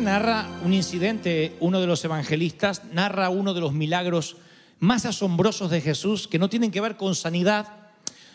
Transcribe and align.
Narra 0.00 0.48
un 0.64 0.72
incidente, 0.72 1.54
uno 1.60 1.78
de 1.80 1.86
los 1.86 2.04
evangelistas 2.04 2.82
narra 2.92 3.28
uno 3.28 3.52
de 3.52 3.60
los 3.60 3.74
milagros 3.74 4.36
más 4.80 5.04
asombrosos 5.04 5.70
de 5.70 5.82
Jesús 5.82 6.26
que 6.26 6.38
no 6.38 6.48
tienen 6.48 6.70
que 6.70 6.80
ver 6.80 6.96
con 6.96 7.14
sanidad, 7.14 7.68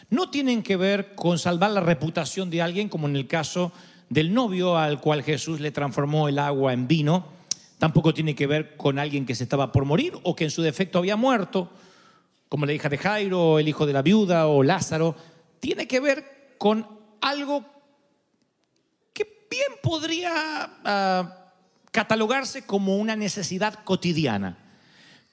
no 0.09 0.29
tienen 0.29 0.61
que 0.61 0.77
ver 0.77 1.15
con 1.15 1.39
salvar 1.39 1.71
la 1.71 1.81
reputación 1.81 2.49
de 2.51 2.61
alguien, 2.61 2.89
como 2.89 3.07
en 3.07 3.15
el 3.15 3.27
caso 3.27 3.71
del 4.07 4.33
novio 4.33 4.77
al 4.77 5.01
cual 5.01 5.23
Jesús 5.23 5.59
le 5.59 5.71
transformó 5.71 6.27
el 6.29 6.37
agua 6.39 6.73
en 6.73 6.87
vino, 6.87 7.25
tampoco 7.79 8.13
tiene 8.13 8.35
que 8.35 8.47
ver 8.47 8.77
con 8.77 8.99
alguien 8.99 9.25
que 9.25 9.35
se 9.35 9.43
estaba 9.43 9.71
por 9.71 9.83
morir 9.83 10.13
o 10.23 10.35
que 10.35 10.45
en 10.45 10.51
su 10.51 10.61
defecto 10.61 10.99
había 10.99 11.15
muerto, 11.15 11.71
como 12.49 12.65
la 12.65 12.73
hija 12.73 12.87
de 12.87 12.99
Jairo, 12.99 13.57
el 13.57 13.67
hijo 13.67 13.85
de 13.85 13.93
la 13.93 14.03
viuda 14.03 14.47
o 14.47 14.63
Lázaro, 14.63 15.15
tiene 15.59 15.87
que 15.87 15.99
ver 15.99 16.55
con 16.59 16.87
algo 17.19 17.65
que 19.11 19.47
bien 19.49 19.73
podría 19.81 20.77
ah, 20.85 21.46
catalogarse 21.97 22.61
como 22.61 22.97
una 22.97 23.15
necesidad 23.15 23.83
cotidiana, 23.83 24.55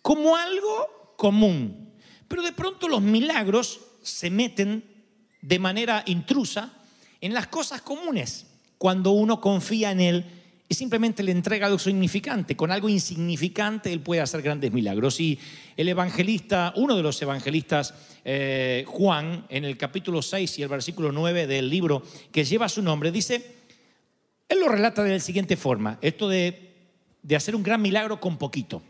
como 0.01 0.35
algo 0.35 1.15
común. 1.19 1.93
Pero 2.27 2.43
de 2.43 2.53
pronto 2.53 2.89
los 2.89 3.03
milagros 3.03 3.83
se 4.03 4.31
meten 4.31 4.83
de 5.43 5.59
manera 5.59 6.03
intrusa 6.07 6.73
en 7.21 7.35
las 7.35 7.49
cosas 7.49 7.83
comunes, 7.83 8.47
cuando 8.79 9.11
uno 9.11 9.43
confía 9.43 9.91
en 9.91 10.01
Él 10.01 10.25
y 10.67 10.75
simplemente 10.75 11.23
le 11.23 11.33
entrega 11.33 11.67
algo 11.67 11.79
significante. 11.79 12.57
Con 12.57 12.73
algo 12.73 12.89
insignificante 12.89 13.93
Él 13.93 14.01
puede 14.01 14.23
hacer 14.23 14.41
grandes 14.41 14.73
milagros. 14.73 15.21
Y 15.21 15.39
el 15.77 15.91
evangelista, 15.91 16.73
uno 16.77 16.97
de 16.97 17.03
los 17.03 17.21
evangelistas, 17.21 17.93
eh, 18.25 18.87
Juan, 18.87 19.45
en 19.51 19.67
el 19.67 19.77
capítulo 19.77 20.23
6 20.23 20.61
y 20.61 20.63
el 20.63 20.71
versículo 20.71 21.13
9 21.13 21.47
del 21.47 21.69
libro 21.69 22.03
que 22.33 22.43
lleva 22.43 22.71
su 22.71 22.81
nombre, 22.81 23.13
dice, 23.13 23.64
él 24.49 24.61
lo 24.61 24.69
relata 24.69 25.03
de 25.03 25.13
la 25.13 25.21
siguiente 25.21 25.57
forma, 25.57 25.99
esto 26.03 26.29
de, 26.29 26.75
de 27.23 27.37
hacer 27.37 27.57
un 27.57 27.63
gran 27.63 27.81
milagro 27.81 28.21
con 28.21 28.39
poquito. 28.39 28.83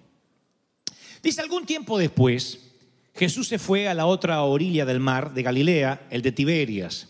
Dice, 1.22 1.41
algún 1.41 1.64
tiempo 1.64 1.98
después, 1.98 2.72
Jesús 3.14 3.48
se 3.48 3.58
fue 3.58 3.88
a 3.88 3.94
la 3.94 4.06
otra 4.06 4.42
orilla 4.42 4.84
del 4.84 5.00
mar 5.00 5.33
de 5.33 5.42
Galilea, 5.42 6.06
el 6.11 6.22
de 6.22 6.33
Tiberias. 6.33 7.08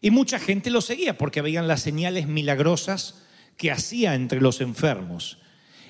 Y 0.00 0.10
mucha 0.10 0.38
gente 0.38 0.70
lo 0.70 0.80
seguía 0.80 1.18
porque 1.18 1.42
veían 1.42 1.68
las 1.68 1.82
señales 1.82 2.26
milagrosas 2.26 3.22
que 3.56 3.70
hacía 3.70 4.14
entre 4.14 4.40
los 4.40 4.60
enfermos. 4.60 5.38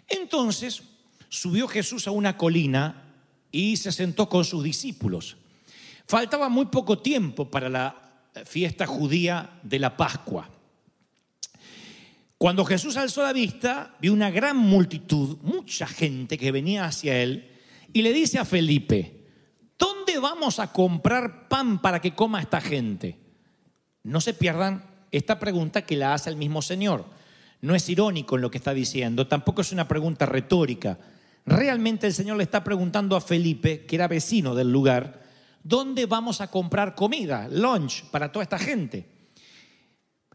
Entonces 0.08 0.82
subió 1.28 1.68
Jesús 1.68 2.06
a 2.08 2.10
una 2.10 2.36
colina 2.36 3.04
y 3.52 3.76
se 3.76 3.92
sentó 3.92 4.28
con 4.28 4.44
sus 4.44 4.64
discípulos. 4.64 5.36
Faltaba 6.06 6.48
muy 6.48 6.66
poco 6.66 6.98
tiempo 6.98 7.50
para 7.50 7.68
la 7.68 8.24
fiesta 8.44 8.86
judía 8.86 9.60
de 9.62 9.78
la 9.78 9.96
Pascua. 9.96 10.50
Cuando 12.38 12.64
Jesús 12.64 12.96
alzó 12.96 13.24
la 13.24 13.32
vista, 13.32 13.96
vio 14.00 14.12
una 14.12 14.30
gran 14.30 14.56
multitud, 14.56 15.38
mucha 15.42 15.88
gente 15.88 16.38
que 16.38 16.52
venía 16.52 16.84
hacia 16.84 17.20
él, 17.20 17.50
y 17.92 18.02
le 18.02 18.12
dice 18.12 18.38
a 18.38 18.44
Felipe, 18.44 19.26
¿dónde 19.76 20.20
vamos 20.20 20.60
a 20.60 20.72
comprar 20.72 21.48
pan 21.48 21.82
para 21.82 22.00
que 22.00 22.14
coma 22.14 22.40
esta 22.40 22.60
gente? 22.60 23.18
No 24.04 24.20
se 24.20 24.34
pierdan 24.34 24.84
esta 25.10 25.40
pregunta 25.40 25.82
que 25.82 25.96
la 25.96 26.14
hace 26.14 26.30
el 26.30 26.36
mismo 26.36 26.62
Señor. 26.62 27.06
No 27.60 27.74
es 27.74 27.88
irónico 27.88 28.36
en 28.36 28.42
lo 28.42 28.52
que 28.52 28.58
está 28.58 28.72
diciendo, 28.72 29.26
tampoco 29.26 29.62
es 29.62 29.72
una 29.72 29.88
pregunta 29.88 30.24
retórica. 30.24 30.96
Realmente 31.44 32.06
el 32.06 32.14
Señor 32.14 32.36
le 32.36 32.44
está 32.44 32.62
preguntando 32.62 33.16
a 33.16 33.20
Felipe, 33.20 33.84
que 33.84 33.96
era 33.96 34.06
vecino 34.06 34.54
del 34.54 34.70
lugar, 34.70 35.22
¿dónde 35.64 36.06
vamos 36.06 36.40
a 36.40 36.52
comprar 36.52 36.94
comida, 36.94 37.48
lunch 37.50 38.04
para 38.12 38.30
toda 38.30 38.44
esta 38.44 38.60
gente? 38.60 39.08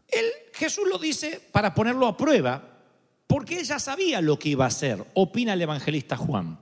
Él, 0.08 0.26
Jesús 0.54 0.84
lo 0.88 0.98
dice 0.98 1.40
para 1.50 1.74
ponerlo 1.74 2.06
a 2.06 2.16
prueba, 2.16 2.62
porque 3.26 3.58
ella 3.58 3.78
sabía 3.78 4.20
lo 4.20 4.38
que 4.38 4.50
iba 4.50 4.64
a 4.64 4.68
hacer, 4.68 5.04
opina 5.14 5.54
el 5.54 5.62
evangelista 5.62 6.16
Juan. 6.16 6.58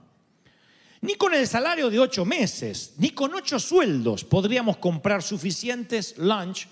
Ni 1.01 1.15
con 1.15 1.33
el 1.33 1.47
salario 1.47 1.89
de 1.89 1.99
ocho 1.99 2.25
meses, 2.25 2.95
ni 2.97 3.11
con 3.11 3.33
ocho 3.33 3.59
sueldos 3.59 4.23
podríamos 4.23 4.77
comprar 4.77 5.21
suficientes 5.21 6.17
lunch 6.17 6.67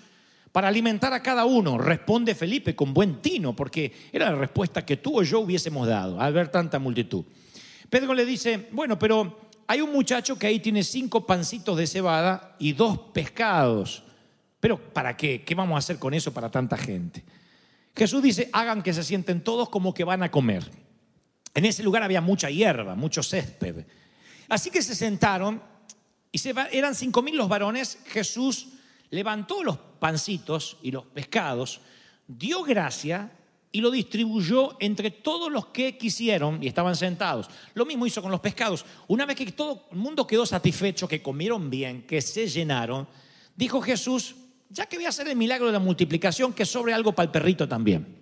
para 0.50 0.68
alimentar 0.68 1.12
a 1.12 1.22
cada 1.22 1.44
uno, 1.44 1.78
responde 1.78 2.34
Felipe 2.34 2.74
con 2.74 2.92
buen 2.92 3.22
tino, 3.22 3.54
porque 3.54 3.92
era 4.12 4.30
la 4.30 4.36
respuesta 4.36 4.84
que 4.84 4.96
tú 4.96 5.20
o 5.20 5.22
yo 5.22 5.40
hubiésemos 5.40 5.86
dado 5.86 6.20
al 6.20 6.32
ver 6.32 6.48
tanta 6.48 6.78
multitud. 6.78 7.24
Pedro 7.88 8.14
le 8.14 8.24
dice, 8.24 8.68
bueno, 8.72 8.98
pero 8.98 9.38
hay 9.68 9.80
un 9.80 9.92
muchacho 9.92 10.36
que 10.36 10.48
ahí 10.48 10.58
tiene 10.58 10.82
cinco 10.82 11.24
pancitos 11.24 11.76
de 11.76 11.86
cebada 11.86 12.56
y 12.58 12.72
dos 12.72 12.98
pescados. 13.12 14.02
Pero 14.62 14.78
¿para 14.78 15.16
qué? 15.16 15.42
¿Qué 15.42 15.56
vamos 15.56 15.74
a 15.74 15.78
hacer 15.78 15.98
con 15.98 16.14
eso 16.14 16.32
para 16.32 16.48
tanta 16.48 16.76
gente? 16.76 17.24
Jesús 17.96 18.22
dice, 18.22 18.48
hagan 18.52 18.80
que 18.80 18.94
se 18.94 19.02
sienten 19.02 19.42
todos 19.42 19.68
como 19.68 19.92
que 19.92 20.04
van 20.04 20.22
a 20.22 20.30
comer. 20.30 20.70
En 21.52 21.64
ese 21.64 21.82
lugar 21.82 22.04
había 22.04 22.20
mucha 22.20 22.48
hierba, 22.48 22.94
mucho 22.94 23.24
césped. 23.24 23.84
Así 24.48 24.70
que 24.70 24.80
se 24.80 24.94
sentaron 24.94 25.60
y 26.30 26.38
se 26.38 26.54
eran 26.70 26.94
cinco 26.94 27.22
mil 27.22 27.36
los 27.36 27.48
varones. 27.48 27.98
Jesús 28.06 28.68
levantó 29.10 29.64
los 29.64 29.78
pancitos 29.98 30.76
y 30.80 30.92
los 30.92 31.06
pescados, 31.06 31.80
dio 32.28 32.62
gracia 32.62 33.32
y 33.72 33.80
lo 33.80 33.90
distribuyó 33.90 34.76
entre 34.78 35.10
todos 35.10 35.50
los 35.50 35.66
que 35.66 35.98
quisieron 35.98 36.62
y 36.62 36.68
estaban 36.68 36.94
sentados. 36.94 37.50
Lo 37.74 37.84
mismo 37.84 38.06
hizo 38.06 38.22
con 38.22 38.30
los 38.30 38.38
pescados. 38.38 38.86
Una 39.08 39.26
vez 39.26 39.34
que 39.34 39.50
todo 39.50 39.88
el 39.90 39.98
mundo 39.98 40.24
quedó 40.24 40.46
satisfecho, 40.46 41.08
que 41.08 41.20
comieron 41.20 41.68
bien, 41.68 42.06
que 42.06 42.22
se 42.22 42.46
llenaron, 42.46 43.08
dijo 43.56 43.82
Jesús, 43.82 44.36
ya 44.72 44.86
que 44.86 44.96
voy 44.96 45.06
a 45.06 45.10
hacer 45.10 45.28
el 45.28 45.36
milagro 45.36 45.66
de 45.66 45.74
la 45.74 45.78
multiplicación, 45.78 46.52
que 46.52 46.64
sobre 46.64 46.94
algo 46.94 47.12
para 47.12 47.26
el 47.26 47.30
perrito 47.30 47.68
también. 47.68 48.18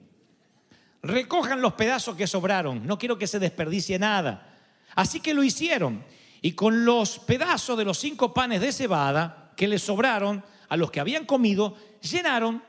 Recojan 1.03 1.63
los 1.63 1.75
pedazos 1.75 2.17
que 2.17 2.27
sobraron, 2.27 2.87
no 2.87 2.99
quiero 2.99 3.17
que 3.17 3.27
se 3.27 3.39
desperdicie 3.39 3.99
nada. 3.99 4.59
Así 4.95 5.21
que 5.21 5.33
lo 5.33 5.45
hicieron. 5.45 6.05
Y 6.43 6.53
con 6.53 6.85
los 6.85 7.19
pedazos 7.21 7.79
de 7.79 7.85
los 7.85 7.99
cinco 7.99 8.35
panes 8.35 8.61
de 8.61 8.73
cebada 8.73 9.53
que 9.57 9.69
les 9.69 9.83
sobraron 9.83 10.45
a 10.69 10.77
los 10.77 10.91
que 10.91 11.01
habían 11.01 11.25
comido, 11.25 11.77
llenaron 12.03 12.63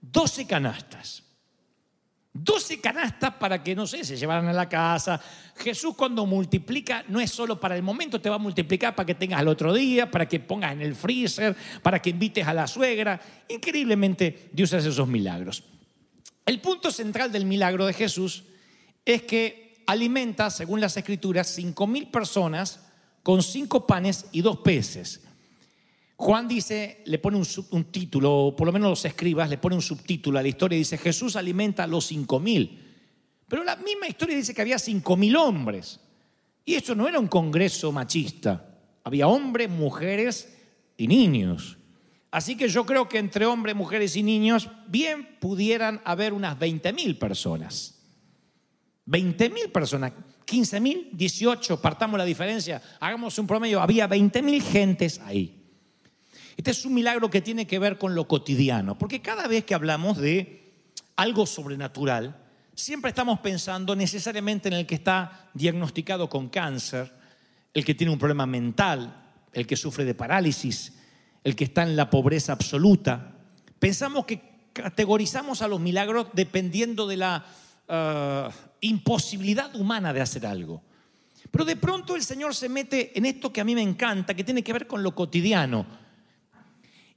12 0.00 0.46
canastas. 0.46 1.23
12 2.36 2.80
canastas 2.80 3.34
para 3.34 3.62
que, 3.62 3.76
no 3.76 3.86
sé, 3.86 4.04
se 4.04 4.16
llevaran 4.16 4.48
a 4.48 4.52
la 4.52 4.68
casa. 4.68 5.20
Jesús 5.56 5.94
cuando 5.94 6.26
multiplica 6.26 7.04
no 7.08 7.20
es 7.20 7.30
solo 7.30 7.60
para 7.60 7.76
el 7.76 7.82
momento, 7.82 8.20
te 8.20 8.28
va 8.28 8.34
a 8.36 8.40
multiplicar 8.40 8.96
para 8.96 9.06
que 9.06 9.14
tengas 9.14 9.38
al 9.38 9.46
otro 9.46 9.72
día, 9.72 10.10
para 10.10 10.26
que 10.26 10.40
pongas 10.40 10.72
en 10.72 10.82
el 10.82 10.96
freezer, 10.96 11.56
para 11.80 12.02
que 12.02 12.10
invites 12.10 12.44
a 12.44 12.52
la 12.52 12.66
suegra. 12.66 13.20
Increíblemente 13.48 14.50
Dios 14.52 14.72
hace 14.72 14.88
esos 14.88 15.06
milagros. 15.06 15.62
El 16.44 16.60
punto 16.60 16.90
central 16.90 17.30
del 17.30 17.46
milagro 17.46 17.86
de 17.86 17.92
Jesús 17.92 18.42
es 19.04 19.22
que 19.22 19.84
alimenta, 19.86 20.50
según 20.50 20.80
las 20.80 20.96
escrituras, 20.96 21.46
cinco 21.48 21.86
mil 21.86 22.08
personas 22.08 22.80
con 23.22 23.44
cinco 23.44 23.86
panes 23.86 24.26
y 24.32 24.42
dos 24.42 24.58
peces. 24.58 25.22
Juan 26.16 26.46
dice, 26.46 27.02
le 27.06 27.18
pone 27.18 27.36
un, 27.36 27.84
título, 27.84 28.32
o 28.32 28.56
por 28.56 28.66
lo 28.66 28.72
menos 28.72 28.90
los 28.90 29.04
escribas 29.04 29.50
le 29.50 29.58
pone 29.58 29.74
un 29.74 29.82
subtítulo 29.82 30.38
a 30.38 30.42
la 30.42 30.48
historia 30.48 30.78
dice, 30.78 30.96
Jesús 30.96 31.36
alimenta 31.36 31.84
a 31.84 31.86
los 31.86 32.06
cinco 32.06 32.38
mil. 32.38 32.80
Pero 33.48 33.64
la 33.64 33.76
misma 33.76 34.06
historia 34.06 34.36
dice 34.36 34.54
que 34.54 34.62
había 34.62 34.78
cinco 34.78 35.16
mil 35.16 35.36
hombres. 35.36 36.00
Y 36.64 36.74
eso 36.74 36.94
no 36.94 37.08
era 37.08 37.18
un 37.18 37.28
congreso 37.28 37.92
machista. 37.92 38.78
Había 39.02 39.28
hombres, 39.28 39.68
mujeres 39.68 40.56
y 40.96 41.08
niños. 41.08 41.76
Así 42.30 42.56
que 42.56 42.68
yo 42.68 42.86
creo 42.86 43.08
que 43.08 43.18
entre 43.18 43.46
hombres, 43.46 43.76
mujeres 43.76 44.16
y 44.16 44.22
niños 44.22 44.68
bien 44.88 45.38
pudieran 45.40 46.00
haber 46.04 46.32
unas 46.32 46.58
20 46.58 46.92
mil 46.92 47.18
personas. 47.18 48.00
20 49.06 49.50
mil 49.50 49.70
personas, 49.70 50.12
15 50.46 50.80
mil, 50.80 51.10
18, 51.12 51.80
partamos 51.80 52.18
la 52.18 52.24
diferencia, 52.24 52.80
hagamos 52.98 53.38
un 53.38 53.46
promedio, 53.46 53.80
había 53.80 54.06
20 54.06 54.40
mil 54.42 54.62
gentes 54.62 55.20
ahí. 55.20 55.63
Este 56.56 56.70
es 56.70 56.84
un 56.84 56.94
milagro 56.94 57.30
que 57.30 57.40
tiene 57.40 57.66
que 57.66 57.78
ver 57.78 57.98
con 57.98 58.14
lo 58.14 58.28
cotidiano, 58.28 58.96
porque 58.96 59.20
cada 59.20 59.48
vez 59.48 59.64
que 59.64 59.74
hablamos 59.74 60.18
de 60.18 60.72
algo 61.16 61.46
sobrenatural, 61.46 62.36
siempre 62.74 63.10
estamos 63.10 63.40
pensando 63.40 63.94
necesariamente 63.96 64.68
en 64.68 64.74
el 64.74 64.86
que 64.86 64.94
está 64.94 65.50
diagnosticado 65.54 66.28
con 66.28 66.48
cáncer, 66.48 67.12
el 67.72 67.84
que 67.84 67.94
tiene 67.94 68.12
un 68.12 68.18
problema 68.18 68.46
mental, 68.46 69.32
el 69.52 69.66
que 69.66 69.76
sufre 69.76 70.04
de 70.04 70.14
parálisis, 70.14 70.92
el 71.42 71.56
que 71.56 71.64
está 71.64 71.82
en 71.82 71.96
la 71.96 72.10
pobreza 72.10 72.52
absoluta. 72.52 73.32
Pensamos 73.78 74.24
que 74.24 74.54
categorizamos 74.72 75.62
a 75.62 75.68
los 75.68 75.80
milagros 75.80 76.28
dependiendo 76.32 77.06
de 77.06 77.16
la 77.16 77.44
ah, 77.88 78.50
imposibilidad 78.80 79.74
humana 79.74 80.12
de 80.12 80.20
hacer 80.20 80.46
algo. 80.46 80.82
Pero 81.50 81.64
de 81.64 81.76
pronto 81.76 82.16
el 82.16 82.22
Señor 82.22 82.54
se 82.54 82.68
mete 82.68 83.16
en 83.16 83.26
esto 83.26 83.52
que 83.52 83.60
a 83.60 83.64
mí 83.64 83.74
me 83.74 83.82
encanta, 83.82 84.34
que 84.34 84.42
tiene 84.42 84.62
que 84.62 84.72
ver 84.72 84.86
con 84.86 85.02
lo 85.02 85.14
cotidiano. 85.14 86.03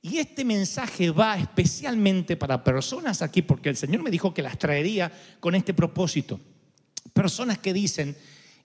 Y 0.10 0.20
este 0.20 0.46
mensaje 0.46 1.12
va 1.12 1.38
especialmente 1.38 2.38
para 2.38 2.64
personas 2.64 3.22
aquí, 3.22 3.42
porque 3.42 3.70
el 3.70 3.76
Señor 3.76 4.04
me 4.04 4.12
dijo 4.12 4.34
que 4.34 4.42
las 4.42 4.58
traería 4.58 5.12
con 5.40 5.54
este 5.54 5.74
propósito. 5.74 6.40
Personas 7.12 7.58
que 7.58 7.74
dicen, 7.74 8.16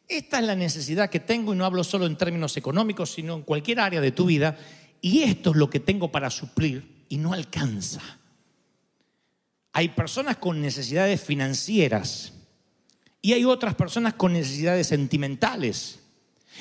esta 0.07 0.39
es 0.39 0.45
la 0.45 0.55
necesidad 0.55 1.11
que 1.11 1.21
tengo 1.21 1.53
y 1.53 1.57
no 1.57 1.65
hablo 1.65 1.83
solo 1.83 2.07
en 2.07 2.17
términos 2.17 2.57
económicos, 2.57 3.13
sino 3.13 3.35
en 3.35 3.43
cualquier 3.43 3.81
área 3.81 4.01
de 4.01 4.13
tu 4.13 4.27
vida, 4.27 4.57
y 5.01 5.23
esto 5.23 5.51
es 5.51 5.57
lo 5.57 5.69
que 5.69 5.81
tengo 5.81 6.13
para 6.13 6.31
suplir 6.31 7.07
y 7.09 7.17
no 7.17 7.33
alcanza. 7.33 8.01
Hay 9.73 9.89
personas 9.89 10.37
con 10.37 10.61
necesidades 10.61 11.21
financieras 11.21 12.35
y 13.21 13.33
hay 13.33 13.45
otras 13.45 13.75
personas 13.75 14.15
con 14.15 14.33
necesidades 14.33 14.87
sentimentales. 14.87 15.99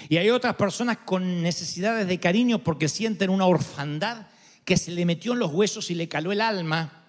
Y 0.09 0.17
hay 0.17 0.29
otras 0.29 0.55
personas 0.55 0.99
con 0.99 1.43
necesidades 1.43 2.07
de 2.07 2.19
cariño 2.19 2.63
porque 2.63 2.87
sienten 2.87 3.29
una 3.29 3.45
orfandad 3.45 4.27
que 4.65 4.77
se 4.77 4.91
le 4.91 5.05
metió 5.05 5.33
en 5.33 5.39
los 5.39 5.51
huesos 5.51 5.91
y 5.91 5.95
le 5.95 6.07
caló 6.07 6.31
el 6.31 6.41
alma. 6.41 7.03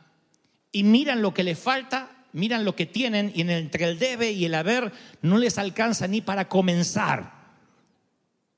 Y 0.71 0.85
miran 0.85 1.23
lo 1.23 1.35
que 1.35 1.43
le 1.43 1.55
falta, 1.55 2.11
miran 2.33 2.65
lo 2.65 2.75
que 2.75 2.87
tienen 2.87 3.33
y 3.35 3.43
entre 3.43 3.85
el 3.85 3.99
debe 3.99 4.33
y 4.33 4.45
el 4.45 4.55
haber 4.55 4.93
no 5.21 5.39
les 5.39 5.59
alcanza 5.59 6.07
ni 6.07 6.21
para 6.21 6.49
comenzar. 6.49 7.43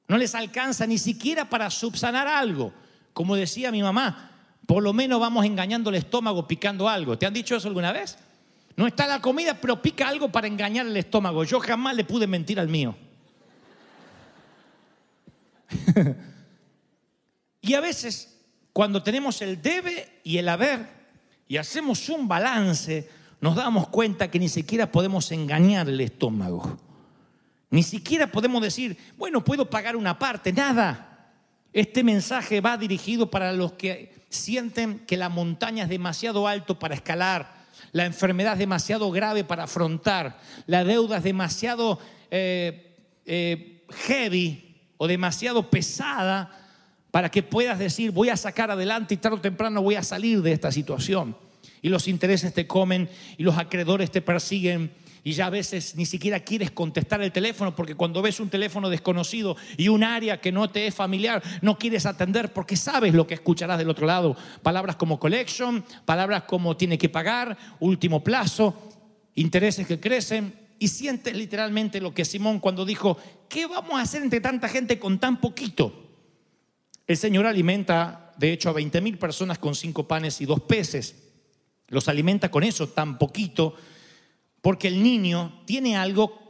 No 0.07 0.19
les 0.19 0.35
alcanza 0.35 0.87
ni 0.87 0.99
siquiera 0.99 1.49
para 1.49 1.71
subsanar 1.71 2.29
algo. 2.29 2.73
Como 3.13 3.37
decía 3.37 3.71
mi 3.71 3.83
mamá, 3.83 4.31
por 4.67 4.83
lo 4.83 4.93
menos 4.93 5.21
vamos 5.21 5.45
engañando 5.45 5.91
el 5.91 5.97
estómago 5.97 6.47
picando 6.47 6.89
algo. 6.89 7.19
¿Te 7.19 7.27
han 7.27 7.35
dicho 7.35 7.57
eso 7.57 7.69
alguna 7.69 7.93
vez? 7.93 8.19
No 8.77 8.87
está 8.87 9.07
la 9.07 9.21
comida, 9.21 9.55
pero 9.61 9.81
pica 9.81 10.09
algo 10.09 10.31
para 10.31 10.47
engañar 10.47 10.87
el 10.87 10.97
estómago. 10.97 11.45
Yo 11.45 11.61
jamás 11.61 11.95
le 11.95 12.05
pude 12.05 12.27
mentir 12.27 12.59
al 12.59 12.69
mío. 12.69 12.97
y 17.61 17.75
a 17.75 17.81
veces, 17.81 18.34
cuando 18.75 19.05
tenemos 19.05 19.41
el 19.41 19.63
debe 19.63 20.21
y 20.25 20.37
el 20.37 20.49
haber 20.49 20.85
y 21.47 21.59
hacemos 21.59 22.09
un 22.09 22.27
balance, 22.27 23.09
nos 23.41 23.55
damos 23.55 23.87
cuenta 23.87 24.29
que 24.29 24.41
ni 24.41 24.49
siquiera 24.49 24.91
podemos 24.91 25.31
engañar 25.31 25.89
el 25.89 26.01
estómago. 26.01 26.77
Ni 27.71 27.85
siquiera 27.85 28.27
podemos 28.27 28.61
decir, 28.61 28.99
bueno, 29.17 29.45
puedo 29.45 29.71
pagar 29.71 29.95
una 29.95 30.19
parte, 30.19 30.53
nada. 30.53 31.31
Este 31.73 32.03
mensaje 32.03 32.61
va 32.61 32.77
dirigido 32.77 33.31
para 33.31 33.53
los 33.53 33.75
que 33.75 34.27
sienten 34.29 34.99
que 35.07 35.17
la 35.17 35.29
montaña 35.29 35.85
es 35.85 35.89
demasiado 35.89 36.49
alto 36.49 36.77
para 36.77 36.97
escalar, 36.97 37.55
la 37.93 38.07
enfermedad 38.07 38.55
es 38.55 38.59
demasiado 38.59 39.09
grave 39.13 39.45
para 39.45 39.65
afrontar, 39.65 40.41
la 40.67 40.83
deuda 40.83 41.19
es 41.19 41.23
demasiado 41.23 42.01
eh, 42.29 42.97
eh, 43.25 43.85
heavy 44.09 44.75
o 44.97 45.07
demasiado 45.07 45.71
pesada 45.71 46.64
para 47.15 47.31
que 47.31 47.45
puedas 47.45 47.79
decir 47.79 48.11
voy 48.11 48.29
a 48.29 48.37
sacar 48.37 48.73
adelante 48.73 49.15
y 49.15 49.19
tarde 49.19 49.37
o 49.37 49.41
temprano 49.41 49.81
voy 49.81 49.95
a 49.95 50.03
salir 50.03 50.43
de 50.43 50.51
esta 50.51 50.73
situación. 50.73 51.37
Y 51.81 51.89
los 51.89 52.09
intereses 52.09 52.53
te 52.53 52.67
comen 52.67 53.09
y 53.39 53.45
los 53.45 53.57
acreedores 53.57 54.11
te 54.11 54.21
persiguen 54.21 54.91
y 55.23 55.31
ya 55.31 55.47
a 55.47 55.51
veces 55.51 55.95
ni 55.95 56.07
siquiera 56.07 56.41
quieres 56.41 56.73
contestar 56.73 57.23
el 57.23 57.31
teléfono 57.31 57.77
porque 57.77 57.95
cuando 57.95 58.21
ves 58.21 58.41
un 58.41 58.49
teléfono 58.49 58.91
desconocido 58.91 59.57
y 59.77 59.87
un 59.87 60.03
área 60.03 60.41
que 60.41 60.51
no 60.51 60.69
te 60.71 60.89
es 60.89 60.95
familiar, 60.97 61.41
no 61.63 61.79
quieres 61.79 62.05
atender 62.05 62.53
porque 62.53 62.75
sabes 62.75 63.15
lo 63.15 63.29
que 63.29 63.35
escucharás 63.35 63.79
del 63.79 63.91
otro 63.91 64.09
lado. 64.09 64.37
Palabras 64.65 64.97
como 64.97 65.21
collection, 65.21 65.85
palabras 66.05 66.43
como 66.49 66.77
tiene 66.77 66.99
que 66.99 67.11
pagar, 67.11 67.57
último 67.79 68.25
plazo, 68.25 68.75
intereses 69.37 69.87
que 69.87 70.01
crecen 70.01 70.53
y 70.81 70.89
sientes 70.89 71.37
literalmente 71.37 72.01
lo 72.01 72.13
que 72.13 72.25
Simón 72.25 72.59
cuando 72.59 72.85
dijo, 72.85 73.17
¿qué 73.49 73.67
vamos 73.67 74.01
a 74.01 74.03
hacer 74.03 74.21
entre 74.21 74.41
tanta 74.41 74.69
gente 74.69 74.99
con 74.99 75.21
tan 75.21 75.41
poquito? 75.41 76.04
El 77.07 77.17
Señor 77.17 77.47
alimenta, 77.47 78.33
de 78.37 78.53
hecho, 78.53 78.71
a 78.71 78.73
20 78.73 79.01
mil 79.01 79.19
personas 79.19 79.59
con 79.59 79.75
cinco 79.75 80.09
panes 80.09 80.41
y 80.41 80.47
dos 80.47 80.61
peces. 80.61 81.17
Los 81.89 82.09
alimenta 82.09 82.51
con 82.51 82.63
eso, 82.63 82.89
tan 82.89 83.19
poquito, 83.19 83.75
porque 84.63 84.89
el 84.89 85.03
niño 85.03 85.63
tiene 85.67 85.97
algo 85.97 86.43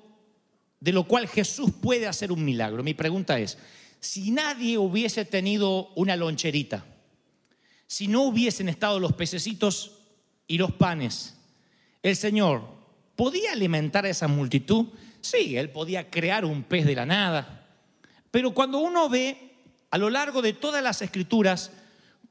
de 0.78 0.92
lo 0.92 1.04
cual 1.04 1.26
Jesús 1.26 1.70
puede 1.80 2.06
hacer 2.06 2.30
un 2.30 2.44
milagro. 2.44 2.82
Mi 2.84 2.94
pregunta 2.94 3.38
es, 3.40 3.58
si 4.00 4.30
nadie 4.30 4.78
hubiese 4.78 5.24
tenido 5.24 5.88
una 5.94 6.14
loncherita, 6.14 6.84
si 7.86 8.06
no 8.06 8.22
hubiesen 8.22 8.68
estado 8.68 9.00
los 9.00 9.14
pececitos 9.14 9.92
y 10.46 10.58
los 10.58 10.72
panes, 10.72 11.36
el 12.02 12.14
Señor 12.14 12.68
podía 13.16 13.52
alimentar 13.52 14.04
a 14.04 14.10
esa 14.10 14.28
multitud. 14.28 14.88
Sí, 15.20 15.56
Él 15.56 15.70
podía 15.70 16.10
crear 16.10 16.44
un 16.44 16.62
pez 16.62 16.84
de 16.84 16.94
la 16.94 17.06
nada. 17.06 17.66
Pero 18.30 18.52
cuando 18.52 18.78
uno 18.78 19.08
ve 19.08 19.53
a 19.94 19.98
lo 19.98 20.10
largo 20.10 20.42
de 20.42 20.54
todas 20.54 20.82
las 20.82 21.02
escrituras 21.02 21.70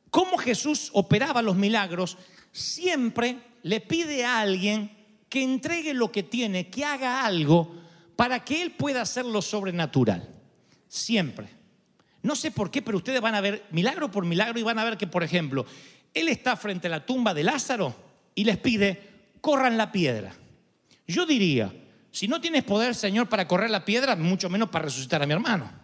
cómo 0.10 0.38
Jesús 0.38 0.90
operaba 0.92 1.42
los 1.42 1.56
milagros, 1.56 2.18
siempre 2.52 3.38
le 3.62 3.80
pide 3.80 4.26
a 4.26 4.42
alguien 4.42 4.92
que 5.30 5.42
entregue 5.44 5.94
lo 5.94 6.12
que 6.12 6.24
tiene, 6.24 6.70
que 6.70 6.84
haga 6.84 7.26
algo 7.26 7.74
para 8.18 8.44
que 8.44 8.62
Él 8.62 8.72
pueda 8.72 9.02
hacer 9.04 9.24
lo 9.24 9.42
sobrenatural. 9.42 10.28
Siempre. 10.90 11.48
No 12.22 12.36
sé 12.36 12.52
por 12.52 12.70
qué, 12.70 12.82
pero 12.82 12.98
ustedes 12.98 13.22
van 13.22 13.34
a 13.34 13.40
ver 13.40 13.66
milagro 13.72 14.12
por 14.12 14.26
milagro 14.26 14.60
y 14.60 14.64
van 14.64 14.80
a 14.80 14.84
ver 14.84 14.98
que, 14.98 15.08
por 15.08 15.24
ejemplo, 15.24 15.66
Él 16.14 16.28
está 16.28 16.58
frente 16.58 16.88
a 16.88 16.92
la 16.92 17.06
tumba 17.06 17.34
de 17.34 17.46
Lázaro 17.46 17.96
y 18.36 18.44
les 18.44 18.58
pide, 18.58 19.30
corran 19.40 19.78
la 19.78 19.90
piedra. 19.90 20.36
Yo 21.08 21.26
diría, 21.26 21.74
si 22.12 22.28
no 22.28 22.42
tienes 22.42 22.66
poder, 22.66 22.94
Señor, 22.94 23.30
para 23.30 23.48
correr 23.48 23.70
la 23.70 23.86
piedra, 23.86 24.18
mucho 24.18 24.50
menos 24.50 24.68
para 24.68 24.84
resucitar 24.84 25.24
a 25.24 25.26
mi 25.26 25.32
hermano. 25.32 25.83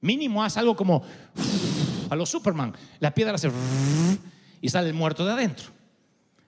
Mínimo 0.00 0.42
haz 0.42 0.56
algo 0.56 0.76
como 0.76 1.02
a 2.10 2.16
los 2.16 2.28
Superman. 2.28 2.74
La 3.00 3.12
piedra 3.12 3.34
hace 3.34 3.50
y 4.60 4.68
sale 4.68 4.88
el 4.88 4.94
muerto 4.94 5.24
de 5.24 5.32
adentro. 5.32 5.66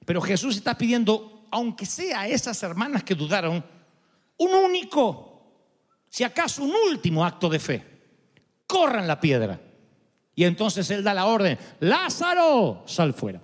Pero 0.04 0.20
Jesús 0.20 0.56
está 0.56 0.76
pidiendo 0.76 1.46
aunque 1.50 1.86
sea 1.86 2.28
esas 2.28 2.62
hermanas 2.62 3.02
que 3.02 3.14
dudaron, 3.14 3.64
un 4.38 4.54
único, 4.54 5.42
si 6.08 6.24
acaso 6.24 6.62
un 6.62 6.72
último 6.90 7.24
acto 7.24 7.48
de 7.48 7.58
fe. 7.58 7.84
Corran 8.66 9.06
la 9.06 9.20
piedra. 9.20 9.60
Y 10.34 10.44
entonces 10.44 10.88
él 10.90 11.02
da 11.02 11.12
la 11.12 11.26
orden, 11.26 11.58
Lázaro, 11.80 12.84
sal 12.86 13.12
fuera. 13.12 13.40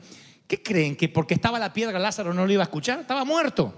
¿Qué 0.47 0.63
creen? 0.63 0.95
¿Que 0.97 1.09
porque 1.09 1.35
estaba 1.35 1.59
la 1.59 1.73
piedra 1.73 1.99
Lázaro 1.99 2.33
no 2.33 2.47
lo 2.47 2.53
iba 2.53 2.63
a 2.63 2.65
escuchar? 2.65 3.01
Estaba 3.01 3.25
muerto. 3.25 3.75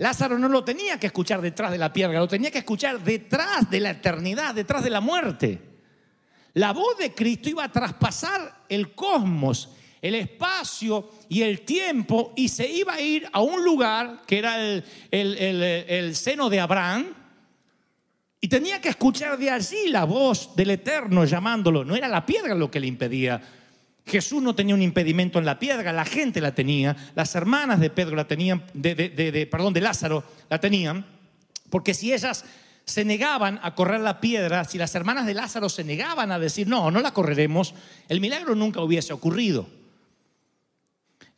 Lázaro 0.00 0.38
no 0.38 0.48
lo 0.48 0.64
tenía 0.64 0.98
que 0.98 1.06
escuchar 1.06 1.40
detrás 1.40 1.70
de 1.70 1.78
la 1.78 1.92
piedra, 1.92 2.18
lo 2.18 2.26
tenía 2.26 2.50
que 2.50 2.58
escuchar 2.58 3.00
detrás 3.04 3.70
de 3.70 3.80
la 3.80 3.90
eternidad, 3.90 4.54
detrás 4.54 4.82
de 4.82 4.90
la 4.90 5.00
muerte. 5.00 5.60
La 6.54 6.72
voz 6.72 6.98
de 6.98 7.14
Cristo 7.14 7.48
iba 7.48 7.64
a 7.64 7.70
traspasar 7.70 8.64
el 8.68 8.94
cosmos 8.94 9.68
el 10.02 10.14
espacio 10.14 11.10
y 11.28 11.42
el 11.42 11.60
tiempo 11.62 12.32
y 12.36 12.48
se 12.48 12.66
iba 12.66 12.94
a 12.94 13.00
ir 13.00 13.28
a 13.32 13.42
un 13.42 13.62
lugar 13.64 14.22
que 14.26 14.38
era 14.38 14.56
el, 14.58 16.16
seno 16.16 16.48
de 16.48 16.60
Abraham 16.60 17.06
y 18.40 18.48
tenía 18.48 18.80
que 18.80 18.88
escuchar 18.88 19.36
de 19.36 19.50
allí 19.50 19.88
la 19.88 20.04
voz 20.04 20.56
del 20.56 20.70
Eterno 20.70 21.26
llamándolo. 21.26 21.84
No 21.84 21.94
era 21.94 22.08
la 22.08 22.24
piedra 22.24 22.54
lo 22.54 22.70
que 22.70 22.80
le 22.80 22.86
impedía. 22.86 23.42
Jesús 24.10 24.42
no 24.42 24.56
tenía 24.56 24.74
un 24.74 24.82
impedimento 24.82 25.38
en 25.38 25.44
la 25.44 25.60
piedra, 25.60 25.92
la 25.92 26.04
gente 26.04 26.40
la 26.40 26.52
tenía, 26.52 26.96
las 27.14 27.32
hermanas 27.36 27.78
de 27.78 27.90
Pedro 27.90 28.16
la 28.16 28.26
tenían, 28.26 28.64
de, 28.74 29.48
perdón, 29.48 29.72
de 29.72 29.80
Lázaro 29.80 30.24
la 30.48 30.58
tenían, 30.58 31.06
porque 31.70 31.94
si 31.94 32.12
ellas 32.12 32.44
se 32.84 33.04
negaban 33.04 33.60
a 33.62 33.76
correr 33.76 34.00
la 34.00 34.20
piedra, 34.20 34.64
si 34.64 34.78
las 34.78 34.96
hermanas 34.96 35.26
de 35.26 35.34
Lázaro 35.34 35.68
se 35.68 35.84
negaban 35.84 36.32
a 36.32 36.40
decir, 36.40 36.66
no, 36.66 36.90
no 36.90 37.00
la 37.00 37.14
correremos, 37.14 37.72
el 38.08 38.20
milagro 38.20 38.56
nunca 38.56 38.80
hubiese 38.80 39.12
ocurrido. 39.12 39.68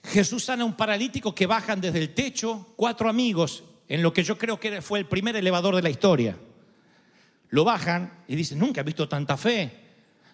Jesús 0.04 0.44
sana 0.44 0.62
a 0.62 0.66
un 0.66 0.74
paralítico 0.74 1.34
que 1.34 1.46
bajan 1.46 1.78
desde 1.78 1.98
el 1.98 2.14
techo 2.14 2.72
cuatro 2.76 3.10
amigos 3.10 3.64
en 3.86 4.02
lo 4.02 4.14
que 4.14 4.24
yo 4.24 4.38
creo 4.38 4.58
que 4.58 4.80
fue 4.80 4.98
el 4.98 5.06
primer 5.06 5.36
elevador 5.36 5.76
de 5.76 5.82
la 5.82 5.90
historia. 5.90 6.38
Lo 7.50 7.64
bajan 7.64 8.24
y 8.26 8.34
dicen, 8.34 8.58
nunca 8.58 8.80
he 8.80 8.84
visto 8.84 9.06
tanta 9.06 9.36
fe. 9.36 9.81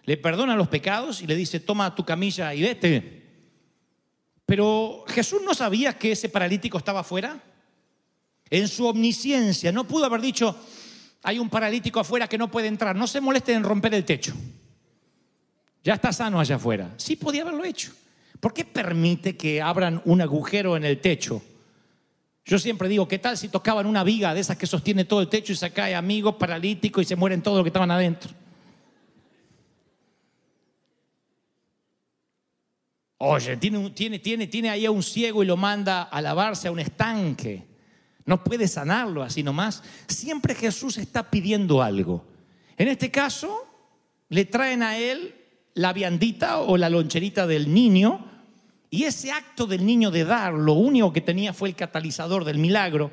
Le 0.09 0.17
perdonan 0.17 0.57
los 0.57 0.69
pecados 0.69 1.21
y 1.21 1.27
le 1.27 1.37
dice, 1.37 1.61
toma 1.61 1.95
tu 1.95 2.03
camilla 2.03 2.55
y 2.55 2.63
vete. 2.63 3.27
Pero 4.47 5.05
Jesús 5.07 5.43
no 5.45 5.53
sabía 5.53 5.99
que 5.99 6.13
ese 6.13 6.31
paralítico 6.31 6.79
estaba 6.79 7.01
afuera. 7.01 7.39
En 8.49 8.69
su 8.69 8.87
omnisciencia 8.87 9.71
no 9.71 9.87
pudo 9.87 10.07
haber 10.07 10.23
dicho, 10.23 10.57
hay 11.23 11.39
un 11.39 11.51
paralítico 11.51 12.01
afuera 12.01 12.27
que 12.27 12.39
no 12.39 12.51
puede 12.51 12.69
entrar, 12.69 12.97
no 12.97 13.07
se 13.07 13.21
moleste 13.21 13.53
en 13.53 13.63
romper 13.63 13.93
el 13.93 14.07
techo. 14.07 14.33
Ya 15.85 15.93
está 15.93 16.11
sano 16.11 16.41
allá 16.41 16.57
afuera. 16.57 16.95
Sí 16.97 17.17
podía 17.17 17.43
haberlo 17.43 17.67
hecho. 17.67 17.93
¿Por 18.41 18.55
qué 18.55 18.65
permite 18.65 19.37
que 19.37 19.61
abran 19.61 20.01
un 20.07 20.23
agujero 20.23 20.75
en 20.79 20.87
el 20.87 21.03
techo? 21.03 21.43
Yo 22.47 22.59
siempre 22.59 22.89
digo, 22.89 23.07
¿qué 23.07 23.19
tal 23.19 23.37
si 23.37 23.51
tocaban 23.51 23.85
una 23.85 24.05
viga 24.05 24.33
de 24.33 24.41
esas 24.41 24.57
que 24.57 24.67
sostiene 24.67 25.05
todo 25.05 25.21
el 25.21 25.29
techo 25.29 25.53
y 25.53 25.57
se 25.57 25.71
cae 25.71 25.95
amigo 25.95 26.39
paralítico 26.39 27.03
y 27.03 27.05
se 27.05 27.15
mueren 27.15 27.43
todos 27.43 27.59
los 27.59 27.65
que 27.65 27.69
estaban 27.69 27.91
adentro? 27.91 28.48
Oye, 33.19 33.57
tiene, 33.57 34.19
tiene 34.21 34.71
ahí 34.71 34.87
a 34.87 34.91
un 34.93 35.03
ciego 35.03 35.43
y 35.43 35.47
lo 35.47 35.57
manda 35.57 36.03
a 36.03 36.23
lavarse 36.23 36.69
a 36.69 36.71
un 36.71 36.79
estanque. 36.79 37.67
No 38.25 38.45
puede 38.45 38.69
sanarlo 38.69 39.23
así 39.23 39.43
nomás. 39.43 39.83
Siempre 40.07 40.55
Jesús 40.55 40.99
está 40.99 41.29
pidiendo 41.29 41.83
algo. 41.83 42.25
En 42.77 42.87
este 42.87 43.11
caso, 43.11 43.67
le 44.29 44.45
traen 44.45 44.83
a 44.83 44.97
él 44.99 45.35
la 45.75 45.93
viandita 45.93 46.61
o 46.61 46.77
la 46.77 46.91
loncherita 46.91 47.47
del 47.47 47.73
niño 47.73 48.25
y 48.91 49.05
ese 49.05 49.33
acto 49.33 49.67
del 49.67 49.85
niño 49.85 50.11
de 50.11 50.25
dar, 50.25 50.55
lo 50.55 50.75
único 50.75 51.13
que 51.13 51.21
tenía 51.21 51.53
fue 51.53 51.69
el 51.69 51.75
catalizador 51.75 52.45
del 52.45 52.59
milagro. 52.59 53.11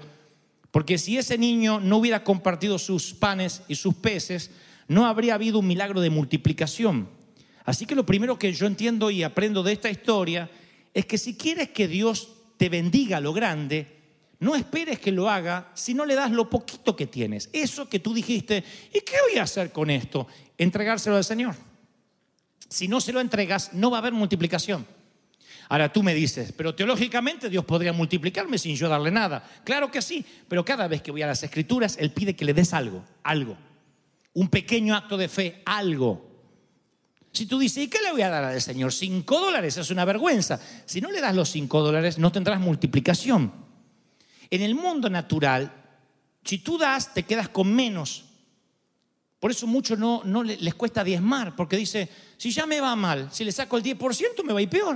Porque 0.71 0.97
si 0.97 1.17
ese 1.17 1.37
niño 1.37 1.79
no 1.79 1.97
hubiera 1.97 2.23
compartido 2.23 2.77
sus 2.77 3.13
panes 3.13 3.63
y 3.67 3.75
sus 3.75 3.95
peces, 3.95 4.51
no 4.87 5.05
habría 5.05 5.35
habido 5.35 5.59
un 5.59 5.67
milagro 5.67 6.01
de 6.01 6.09
multiplicación. 6.09 7.09
Así 7.65 7.85
que 7.85 7.95
lo 7.95 8.05
primero 8.05 8.37
que 8.37 8.53
yo 8.53 8.67
entiendo 8.67 9.09
y 9.09 9.23
aprendo 9.23 9.63
de 9.63 9.73
esta 9.73 9.89
historia 9.89 10.49
es 10.93 11.05
que 11.05 11.17
si 11.17 11.35
quieres 11.35 11.69
que 11.69 11.87
Dios 11.87 12.29
te 12.57 12.69
bendiga 12.69 13.19
lo 13.19 13.33
grande, 13.33 13.95
no 14.39 14.55
esperes 14.55 14.99
que 14.99 15.11
lo 15.11 15.29
haga 15.29 15.71
si 15.73 15.93
no 15.93 16.05
le 16.05 16.15
das 16.15 16.31
lo 16.31 16.49
poquito 16.49 16.95
que 16.95 17.07
tienes. 17.07 17.49
Eso 17.51 17.89
que 17.89 17.99
tú 17.99 18.13
dijiste, 18.13 18.63
¿y 18.93 19.01
qué 19.01 19.15
voy 19.29 19.39
a 19.39 19.43
hacer 19.43 19.71
con 19.71 19.89
esto? 19.89 20.27
Entregárselo 20.57 21.15
al 21.15 21.23
Señor. 21.23 21.55
Si 22.69 22.87
no 22.87 23.01
se 23.01 23.13
lo 23.13 23.19
entregas, 23.21 23.73
no 23.73 23.91
va 23.91 23.97
a 23.97 23.99
haber 23.99 24.13
multiplicación. 24.13 24.85
Ahora 25.69 25.91
tú 25.91 26.03
me 26.03 26.13
dices, 26.13 26.53
pero 26.55 26.75
teológicamente 26.75 27.49
Dios 27.49 27.65
podría 27.65 27.91
multiplicarme 27.91 28.57
sin 28.57 28.75
yo 28.75 28.87
darle 28.87 29.09
nada. 29.09 29.43
Claro 29.63 29.89
que 29.89 30.01
sí, 30.01 30.23
pero 30.47 30.63
cada 30.63 30.87
vez 30.87 31.01
que 31.01 31.11
voy 31.11 31.23
a 31.23 31.27
las 31.27 31.41
escrituras, 31.41 31.97
Él 31.99 32.11
pide 32.11 32.35
que 32.35 32.45
le 32.45 32.53
des 32.53 32.73
algo, 32.73 33.03
algo. 33.23 33.57
Un 34.33 34.49
pequeño 34.49 34.95
acto 34.95 35.17
de 35.17 35.27
fe, 35.27 35.61
algo. 35.65 36.24
Si 37.35 37.45
tú 37.47 37.59
dices, 37.59 37.83
¿y 37.83 37.87
qué 37.89 37.99
le 38.01 38.11
voy 38.13 38.21
a 38.21 38.29
dar 38.29 38.45
al 38.45 38.61
Señor? 38.61 38.93
Cinco 38.93 39.39
dólares, 39.41 39.75
es 39.75 39.89
una 39.91 40.05
vergüenza. 40.05 40.57
Si 40.85 41.01
no 41.01 41.11
le 41.11 41.19
das 41.19 41.35
los 41.35 41.49
cinco 41.49 41.81
dólares, 41.81 42.17
no 42.17 42.31
tendrás 42.31 42.61
multiplicación. 42.61 43.51
En 44.49 44.61
el 44.61 44.73
mundo 44.73 45.09
natural, 45.09 45.69
si 46.45 46.59
tú 46.59 46.77
das, 46.77 47.13
te 47.13 47.23
quedas 47.23 47.49
con 47.49 47.73
menos. 47.75 48.23
Por 49.41 49.51
eso 49.51 49.67
muchos 49.67 49.99
no, 49.99 50.21
no 50.23 50.43
le- 50.43 50.55
les 50.57 50.75
cuesta 50.75 51.03
diezmar, 51.03 51.57
porque 51.57 51.75
dice, 51.75 52.07
si 52.37 52.51
ya 52.51 52.65
me 52.65 52.79
va 52.79 52.95
mal, 52.95 53.27
si 53.33 53.43
le 53.43 53.51
saco 53.51 53.75
el 53.75 53.83
10%, 53.83 54.41
me 54.45 54.53
va 54.53 54.59
a 54.59 54.61
ir 54.63 54.69
peor. 54.69 54.95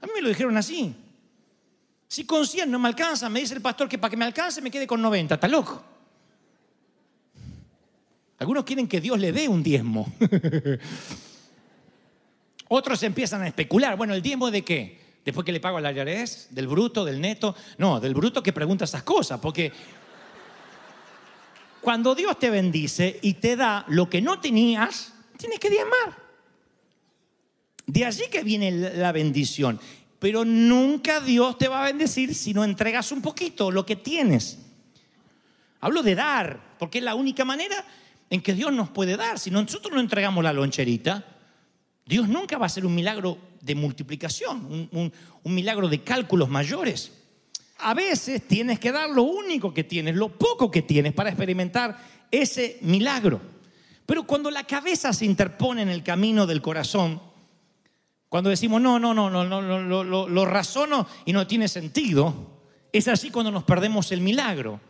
A 0.00 0.06
mí 0.06 0.12
me 0.14 0.22
lo 0.22 0.28
dijeron 0.28 0.56
así. 0.56 0.94
Si 2.06 2.24
con 2.24 2.46
100 2.46 2.70
no 2.70 2.78
me 2.78 2.86
alcanza, 2.88 3.28
me 3.28 3.40
dice 3.40 3.54
el 3.54 3.60
pastor 3.62 3.88
que 3.88 3.98
para 3.98 4.10
que 4.10 4.16
me 4.16 4.24
alcance 4.26 4.62
me 4.62 4.70
quede 4.70 4.86
con 4.86 5.02
90. 5.02 5.34
¿Está 5.34 5.48
loco? 5.48 5.82
Algunos 8.44 8.64
quieren 8.64 8.86
que 8.86 9.00
Dios 9.00 9.18
le 9.18 9.32
dé 9.32 9.48
un 9.48 9.62
diezmo. 9.62 10.12
Otros 12.68 13.02
empiezan 13.02 13.40
a 13.40 13.48
especular. 13.48 13.96
Bueno, 13.96 14.12
¿el 14.12 14.20
diezmo 14.20 14.50
de 14.50 14.60
qué? 14.60 14.98
Después 15.24 15.46
que 15.46 15.52
le 15.52 15.60
pago 15.60 15.78
al 15.78 15.96
IRS, 15.96 16.48
del 16.50 16.68
bruto, 16.68 17.06
del 17.06 17.22
neto. 17.22 17.56
No, 17.78 18.00
del 18.00 18.12
bruto 18.12 18.42
que 18.42 18.52
pregunta 18.52 18.84
esas 18.84 19.02
cosas, 19.02 19.40
porque 19.40 19.72
cuando 21.80 22.14
Dios 22.14 22.38
te 22.38 22.50
bendice 22.50 23.18
y 23.22 23.32
te 23.32 23.56
da 23.56 23.86
lo 23.88 24.10
que 24.10 24.20
no 24.20 24.38
tenías, 24.38 25.14
tienes 25.38 25.58
que 25.58 25.70
diezmar. 25.70 26.14
De 27.86 28.04
allí 28.04 28.24
que 28.30 28.42
viene 28.42 28.70
la 28.70 29.12
bendición. 29.12 29.80
Pero 30.18 30.44
nunca 30.44 31.20
Dios 31.20 31.56
te 31.56 31.68
va 31.68 31.82
a 31.82 31.86
bendecir 31.86 32.34
si 32.34 32.52
no 32.52 32.62
entregas 32.62 33.10
un 33.10 33.22
poquito 33.22 33.70
lo 33.70 33.86
que 33.86 33.96
tienes. 33.96 34.58
Hablo 35.80 36.02
de 36.02 36.14
dar, 36.14 36.76
porque 36.78 36.98
es 36.98 37.04
la 37.04 37.14
única 37.14 37.46
manera 37.46 37.82
en 38.34 38.40
que 38.42 38.52
Dios 38.52 38.72
nos 38.72 38.88
puede 38.90 39.16
dar. 39.16 39.38
Si 39.38 39.50
nosotros 39.50 39.92
no 39.94 40.00
entregamos 40.00 40.42
la 40.42 40.52
loncherita, 40.52 41.24
Dios 42.04 42.28
nunca 42.28 42.58
va 42.58 42.64
a 42.64 42.66
hacer 42.66 42.84
un 42.84 42.94
milagro 42.94 43.38
de 43.60 43.74
multiplicación, 43.76 44.88
un, 44.92 45.12
milagro 45.44 45.88
de 45.88 46.02
cálculos 46.02 46.48
mayores. 46.48 47.12
A 47.78 47.94
veces 47.94 48.46
tienes 48.48 48.78
que 48.80 48.90
dar 48.92 49.08
lo 49.10 49.22
único 49.22 49.72
que 49.72 49.84
tienes, 49.84 50.16
lo 50.16 50.28
poco 50.36 50.70
que 50.70 50.82
tienes 50.82 51.12
para 51.12 51.30
experimentar 51.30 51.96
ese 52.30 52.78
milagro. 52.82 53.40
Pero 54.04 54.24
cuando 54.24 54.50
la 54.50 54.64
cabeza 54.64 55.12
se 55.12 55.24
interpone 55.24 55.82
en 55.82 55.88
el 55.88 56.02
camino 56.02 56.44
del 56.46 56.60
corazón, 56.60 57.20
cuando 58.28 58.50
decimos, 58.50 58.80
no, 58.82 58.98
no, 58.98 59.14
no, 59.14 59.30
no, 59.30 59.44
no, 59.44 59.62
no, 59.62 59.78
lo, 59.80 60.02
lo- 60.02 60.28
lo 60.28 60.44
razono 60.44 61.06
y 61.24 61.32
no 61.32 61.46
tiene 61.46 61.68
sentido, 61.68 62.60
es 62.92 63.06
así 63.06 63.30
cuando 63.30 63.52
nos 63.52 63.62
perdemos 63.62 64.10
el 64.10 64.20
milagro. 64.20 64.80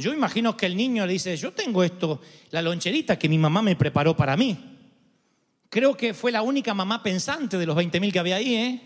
Yo 0.00 0.12
imagino 0.12 0.56
que 0.56 0.66
el 0.66 0.76
niño 0.76 1.06
le 1.06 1.12
dice, 1.12 1.36
yo 1.36 1.52
tengo 1.52 1.84
esto, 1.84 2.20
la 2.50 2.62
loncherita 2.62 3.18
que 3.18 3.28
mi 3.28 3.38
mamá 3.38 3.62
me 3.62 3.76
preparó 3.76 4.16
para 4.16 4.36
mí. 4.36 4.78
Creo 5.68 5.96
que 5.96 6.14
fue 6.14 6.32
la 6.32 6.42
única 6.42 6.74
mamá 6.74 7.02
pensante 7.02 7.56
de 7.56 7.66
los 7.66 7.76
20 7.76 8.00
mil 8.00 8.12
que 8.12 8.18
había 8.18 8.36
ahí, 8.36 8.54
¿eh? 8.54 8.80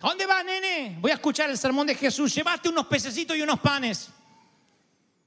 ¿A 0.00 0.08
dónde 0.08 0.26
vas, 0.26 0.44
nene? 0.44 0.98
Voy 1.00 1.10
a 1.10 1.14
escuchar 1.14 1.48
el 1.50 1.58
sermón 1.58 1.86
de 1.86 1.94
Jesús. 1.94 2.34
Llevaste 2.34 2.68
unos 2.68 2.86
pececitos 2.86 3.36
y 3.36 3.42
unos 3.42 3.58
panes. 3.60 4.10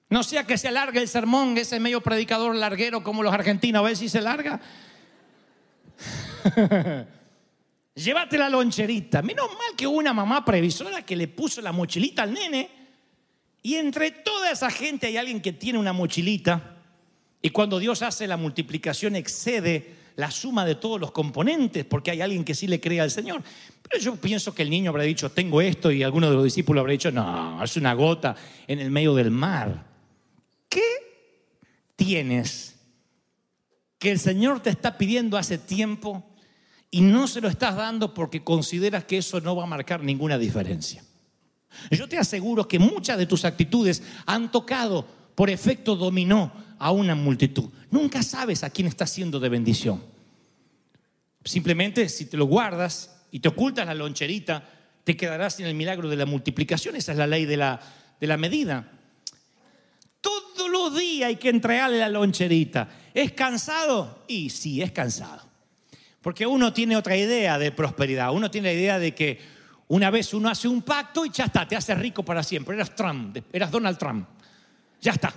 No 0.10 0.24
sea 0.24 0.46
que 0.46 0.58
se 0.58 0.68
alargue 0.68 1.00
el 1.00 1.08
sermón, 1.08 1.58
ese 1.58 1.80
medio 1.80 2.01
predicador 2.01 2.56
larguero 2.56 3.03
como 3.03 3.24
los 3.24 3.34
argentinos, 3.34 3.80
a 3.80 3.84
ver 3.84 3.98
si 3.98 4.08
se 4.08 4.22
larga. 4.22 4.62
Llévate 7.96 8.38
la 8.38 8.50
loncherita. 8.50 9.22
Menos 9.22 9.48
mal 9.48 9.75
que 9.75 9.88
una 9.88 10.13
mamá 10.13 10.46
previsora 10.46 11.06
que 11.06 11.15
le 11.15 11.27
puso 11.27 11.62
la 11.62 11.72
mochilita 11.72 12.24
al 12.24 12.34
nene. 12.34 12.80
Y 13.63 13.75
entre 13.75 14.12
toda 14.12 14.51
esa 14.51 14.72
gente 14.72 15.08
hay 15.08 15.18
alguien 15.18 15.41
que 15.41 15.53
tiene 15.53 15.80
una 15.80 15.94
mochilita. 15.94 16.77
Y 17.41 17.50
cuando 17.51 17.80
Dios 17.80 18.01
hace 18.01 18.27
la 18.27 18.38
multiplicación 18.38 19.15
excede 19.15 20.01
la 20.15 20.32
suma 20.32 20.65
de 20.65 20.75
todos 20.75 21.00
los 21.00 21.12
componentes, 21.12 21.86
porque 21.86 22.12
hay 22.12 22.22
alguien 22.22 22.44
que 22.44 22.56
sí 22.56 22.68
le 22.68 22.80
cree 22.80 23.01
al 23.01 23.12
Señor. 23.12 23.41
Pero 23.82 24.03
yo 24.03 24.15
pienso 24.15 24.53
que 24.53 24.63
el 24.63 24.70
niño 24.70 24.89
habrá 24.89 25.03
dicho, 25.03 25.32
tengo 25.32 25.62
esto, 25.62 25.91
y 25.91 26.03
alguno 26.03 26.30
de 26.30 26.36
los 26.36 26.44
discípulos 26.44 26.82
habrá 26.82 26.91
dicho, 26.91 27.12
no, 27.12 27.63
es 27.63 27.75
una 27.77 27.94
gota 27.94 28.36
en 28.68 28.80
el 28.80 28.91
medio 28.91 29.15
del 29.15 29.32
mar. 29.32 29.86
¿Qué 30.70 30.82
tienes 31.96 32.75
que 33.98 34.12
el 34.12 34.20
Señor 34.20 34.62
te 34.62 34.70
está 34.70 34.98
pidiendo 34.98 35.38
hace 35.38 35.58
tiempo 35.58 36.24
y 36.89 37.01
no 37.01 37.27
se 37.27 37.41
lo 37.41 37.48
estás 37.48 37.75
dando 37.75 38.13
porque 38.13 38.44
consideras 38.44 39.06
que 39.06 39.18
eso 39.18 39.39
no 39.41 39.56
va 39.56 39.63
a 39.63 39.68
marcar 39.68 40.03
ninguna 40.03 40.38
diferencia? 40.38 41.03
Yo 41.89 42.07
te 42.07 42.17
aseguro 42.17 42.67
que 42.67 42.79
muchas 42.79 43.17
de 43.17 43.25
tus 43.25 43.45
actitudes 43.45 44.03
han 44.25 44.51
tocado 44.51 45.05
por 45.35 45.49
efecto 45.49 45.95
dominó 45.95 46.51
a 46.77 46.91
una 46.91 47.15
multitud. 47.15 47.69
Nunca 47.89 48.23
sabes 48.23 48.63
a 48.63 48.69
quién 48.69 48.87
está 48.87 49.07
siendo 49.07 49.39
de 49.39 49.49
bendición. 49.49 50.03
Simplemente 51.43 52.07
si 52.09 52.25
te 52.25 52.37
lo 52.37 52.45
guardas 52.45 53.15
y 53.31 53.39
te 53.39 53.49
ocultas 53.49 53.85
la 53.85 53.93
loncherita, 53.93 54.67
te 55.03 55.17
quedarás 55.17 55.55
sin 55.55 55.65
el 55.65 55.75
milagro 55.75 56.09
de 56.09 56.15
la 56.15 56.25
multiplicación. 56.25 56.95
Esa 56.95 57.13
es 57.13 57.17
la 57.17 57.27
ley 57.27 57.45
de 57.45 57.57
la, 57.57 57.79
de 58.19 58.27
la 58.27 58.37
medida. 58.37 58.91
Todos 60.19 60.69
los 60.69 60.97
días 60.97 61.29
hay 61.29 61.37
que 61.37 61.49
entregarle 61.49 61.97
la 61.97 62.09
loncherita. 62.09 62.89
¿Es 63.13 63.31
cansado? 63.31 64.23
Y 64.27 64.49
sí, 64.49 64.81
es 64.81 64.91
cansado. 64.91 65.41
Porque 66.21 66.45
uno 66.45 66.71
tiene 66.71 66.95
otra 66.95 67.17
idea 67.17 67.57
de 67.57 67.71
prosperidad. 67.71 68.31
Uno 68.31 68.51
tiene 68.51 68.69
la 68.69 68.79
idea 68.79 68.99
de 68.99 69.15
que 69.15 69.39
una 69.91 70.10
vez 70.10 70.33
uno 70.33 70.48
hace 70.48 70.69
un 70.69 70.83
pacto 70.83 71.25
y 71.25 71.31
ya 71.31 71.45
está, 71.45 71.67
te 71.67 71.75
hace 71.75 71.93
rico 71.95 72.24
para 72.24 72.43
siempre. 72.43 72.75
Eras 72.75 72.95
Trump, 72.95 73.38
eras 73.51 73.69
Donald 73.69 73.98
Trump. 73.98 74.25
Ya 75.01 75.12
está. 75.12 75.33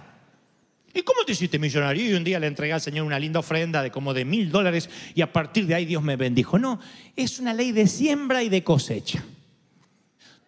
¿Y 0.94 1.02
cómo 1.02 1.25
te 1.25 1.32
hiciste 1.32 1.58
millonario? 1.58 2.08
Y 2.08 2.14
un 2.14 2.23
día 2.23 2.38
le 2.38 2.46
entregué 2.46 2.73
al 2.73 2.80
Señor 2.80 3.04
una 3.04 3.18
linda 3.18 3.40
ofrenda 3.40 3.82
de 3.82 3.90
como 3.90 4.14
de 4.14 4.25
mil 4.25 4.52
dólares 4.52 4.88
y 5.12 5.23
a 5.23 5.32
partir 5.32 5.66
de 5.66 5.75
ahí 5.75 5.84
Dios 5.84 6.04
me 6.04 6.14
bendijo. 6.14 6.56
No, 6.56 6.78
es 7.16 7.40
una 7.40 7.52
ley 7.52 7.73
de 7.73 7.88
siembra 7.88 8.44
y 8.44 8.49
de 8.49 8.62
cosecha. 8.62 9.25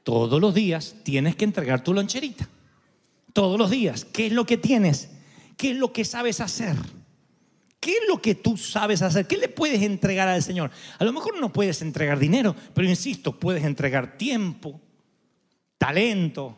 Todos 0.04 0.40
los 0.40 0.54
días 0.54 0.94
tienes 1.02 1.34
que 1.34 1.44
entregar 1.44 1.82
tu 1.82 1.92
loncherita. 1.92 2.48
Todos 3.32 3.58
los 3.58 3.70
días. 3.70 4.04
¿Qué 4.04 4.26
es 4.26 4.32
lo 4.32 4.46
que 4.46 4.56
tienes? 4.56 5.10
¿Qué 5.56 5.72
es 5.72 5.76
lo 5.76 5.92
que 5.92 6.04
sabes 6.04 6.40
hacer? 6.40 6.76
¿Qué 7.80 7.92
es 7.92 8.08
lo 8.08 8.20
que 8.20 8.34
tú 8.34 8.56
sabes 8.56 9.02
hacer? 9.02 9.26
¿Qué 9.26 9.36
le 9.36 9.48
puedes 9.48 9.82
entregar 9.82 10.28
al 10.28 10.42
Señor? 10.42 10.70
A 10.98 11.04
lo 11.04 11.12
mejor 11.12 11.38
no 11.40 11.52
puedes 11.52 11.82
entregar 11.82 12.18
dinero, 12.18 12.56
pero 12.74 12.88
insisto, 12.88 13.38
puedes 13.38 13.64
entregar 13.64 14.16
tiempo, 14.16 14.80
talento, 15.78 16.56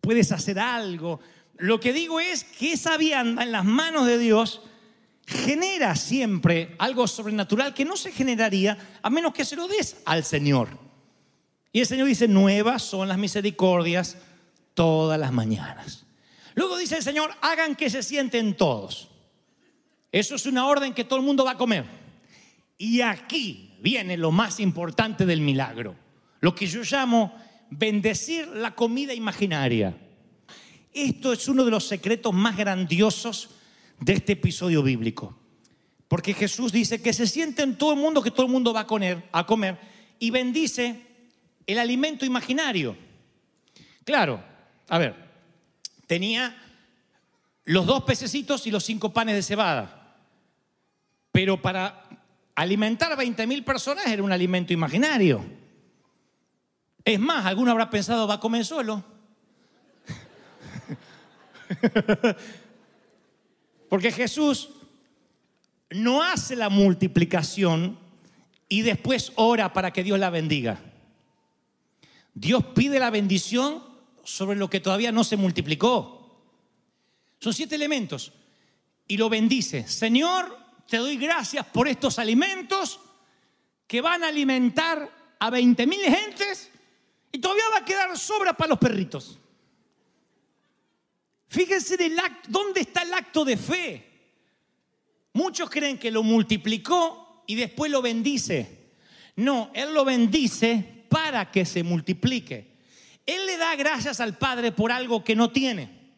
puedes 0.00 0.32
hacer 0.32 0.58
algo. 0.58 1.20
Lo 1.56 1.80
que 1.80 1.92
digo 1.92 2.20
es 2.20 2.44
que 2.44 2.72
esa 2.72 2.96
vianda 2.96 3.42
en 3.42 3.52
las 3.52 3.64
manos 3.64 4.06
de 4.06 4.18
Dios 4.18 4.62
genera 5.26 5.94
siempre 5.96 6.74
algo 6.78 7.06
sobrenatural 7.06 7.74
que 7.74 7.84
no 7.84 7.96
se 7.96 8.12
generaría 8.12 8.78
a 9.02 9.10
menos 9.10 9.34
que 9.34 9.44
se 9.44 9.56
lo 9.56 9.68
des 9.68 9.96
al 10.06 10.24
Señor. 10.24 10.68
Y 11.70 11.80
el 11.80 11.86
Señor 11.86 12.08
dice, 12.08 12.28
nuevas 12.28 12.82
son 12.82 13.08
las 13.08 13.18
misericordias 13.18 14.16
todas 14.72 15.20
las 15.20 15.32
mañanas. 15.32 16.06
Luego 16.54 16.78
dice 16.78 16.96
el 16.96 17.02
Señor, 17.02 17.30
hagan 17.42 17.76
que 17.76 17.90
se 17.90 18.02
sienten 18.02 18.56
todos. 18.56 19.07
Eso 20.10 20.34
es 20.34 20.46
una 20.46 20.66
orden 20.66 20.94
que 20.94 21.04
todo 21.04 21.18
el 21.18 21.24
mundo 21.24 21.44
va 21.44 21.52
a 21.52 21.58
comer. 21.58 21.84
Y 22.76 23.00
aquí 23.00 23.74
viene 23.80 24.16
lo 24.16 24.30
más 24.30 24.60
importante 24.60 25.26
del 25.26 25.40
milagro, 25.40 25.96
lo 26.40 26.54
que 26.54 26.66
yo 26.66 26.82
llamo 26.82 27.34
bendecir 27.70 28.48
la 28.48 28.74
comida 28.74 29.12
imaginaria. 29.12 29.96
Esto 30.92 31.32
es 31.32 31.46
uno 31.48 31.64
de 31.64 31.70
los 31.70 31.86
secretos 31.86 32.32
más 32.32 32.56
grandiosos 32.56 33.50
de 34.00 34.14
este 34.14 34.32
episodio 34.32 34.82
bíblico. 34.82 35.36
Porque 36.08 36.32
Jesús 36.32 36.72
dice 36.72 37.02
que 37.02 37.12
se 37.12 37.26
siente 37.26 37.62
en 37.62 37.76
todo 37.76 37.92
el 37.92 37.98
mundo 37.98 38.22
que 38.22 38.30
todo 38.30 38.46
el 38.46 38.52
mundo 38.52 38.72
va 38.72 38.80
a 38.80 38.86
comer, 38.86 39.28
a 39.30 39.44
comer 39.44 39.78
y 40.18 40.30
bendice 40.30 41.02
el 41.66 41.78
alimento 41.78 42.24
imaginario. 42.24 42.96
Claro, 44.04 44.42
a 44.88 44.98
ver, 44.98 45.14
tenía 46.06 46.56
los 47.64 47.84
dos 47.84 48.04
pececitos 48.04 48.66
y 48.66 48.70
los 48.70 48.84
cinco 48.84 49.12
panes 49.12 49.34
de 49.34 49.42
cebada. 49.42 49.97
Pero 51.32 51.60
para 51.60 52.08
alimentar 52.54 53.12
a 53.12 53.16
20 53.16 53.46
mil 53.46 53.64
personas 53.64 54.06
era 54.06 54.22
un 54.22 54.32
alimento 54.32 54.72
imaginario. 54.72 55.44
Es 57.04 57.18
más, 57.20 57.46
alguno 57.46 57.70
habrá 57.70 57.88
pensado, 57.88 58.26
va 58.26 58.34
a 58.34 58.40
comer 58.40 58.64
solo. 58.64 59.04
Porque 63.88 64.12
Jesús 64.12 64.70
no 65.90 66.22
hace 66.22 66.56
la 66.56 66.68
multiplicación 66.68 67.98
y 68.68 68.82
después 68.82 69.32
ora 69.36 69.72
para 69.72 69.92
que 69.92 70.04
Dios 70.04 70.18
la 70.18 70.30
bendiga. 70.30 70.80
Dios 72.34 72.64
pide 72.74 72.98
la 72.98 73.10
bendición 73.10 73.82
sobre 74.24 74.58
lo 74.58 74.68
que 74.68 74.80
todavía 74.80 75.10
no 75.10 75.24
se 75.24 75.36
multiplicó. 75.36 76.18
Son 77.40 77.54
siete 77.54 77.74
elementos. 77.74 78.32
Y 79.06 79.16
lo 79.16 79.30
bendice. 79.30 79.88
Señor, 79.88 80.56
te 80.88 80.96
doy 80.96 81.18
gracias 81.18 81.66
por 81.66 81.86
estos 81.86 82.18
alimentos 82.18 82.98
que 83.86 84.00
van 84.00 84.24
a 84.24 84.28
alimentar 84.28 85.36
a 85.38 85.50
20 85.50 85.86
mil 85.86 86.00
gentes 86.00 86.70
y 87.30 87.38
todavía 87.38 87.64
va 87.72 87.78
a 87.78 87.84
quedar 87.84 88.16
sobra 88.16 88.54
para 88.54 88.70
los 88.70 88.78
perritos. 88.78 89.38
Fíjense 91.46 91.98
dónde 92.48 92.80
está 92.80 93.02
el 93.02 93.12
acto 93.12 93.44
de 93.44 93.58
fe. 93.58 94.08
Muchos 95.34 95.68
creen 95.68 95.98
que 95.98 96.10
lo 96.10 96.22
multiplicó 96.22 97.44
y 97.46 97.54
después 97.54 97.92
lo 97.92 98.00
bendice. 98.00 98.92
No, 99.36 99.70
Él 99.74 99.92
lo 99.92 100.06
bendice 100.06 101.04
para 101.10 101.50
que 101.50 101.66
se 101.66 101.82
multiplique. 101.82 102.78
Él 103.26 103.44
le 103.44 103.58
da 103.58 103.76
gracias 103.76 104.20
al 104.20 104.38
Padre 104.38 104.72
por 104.72 104.90
algo 104.90 105.22
que 105.22 105.36
no 105.36 105.50
tiene. 105.50 106.14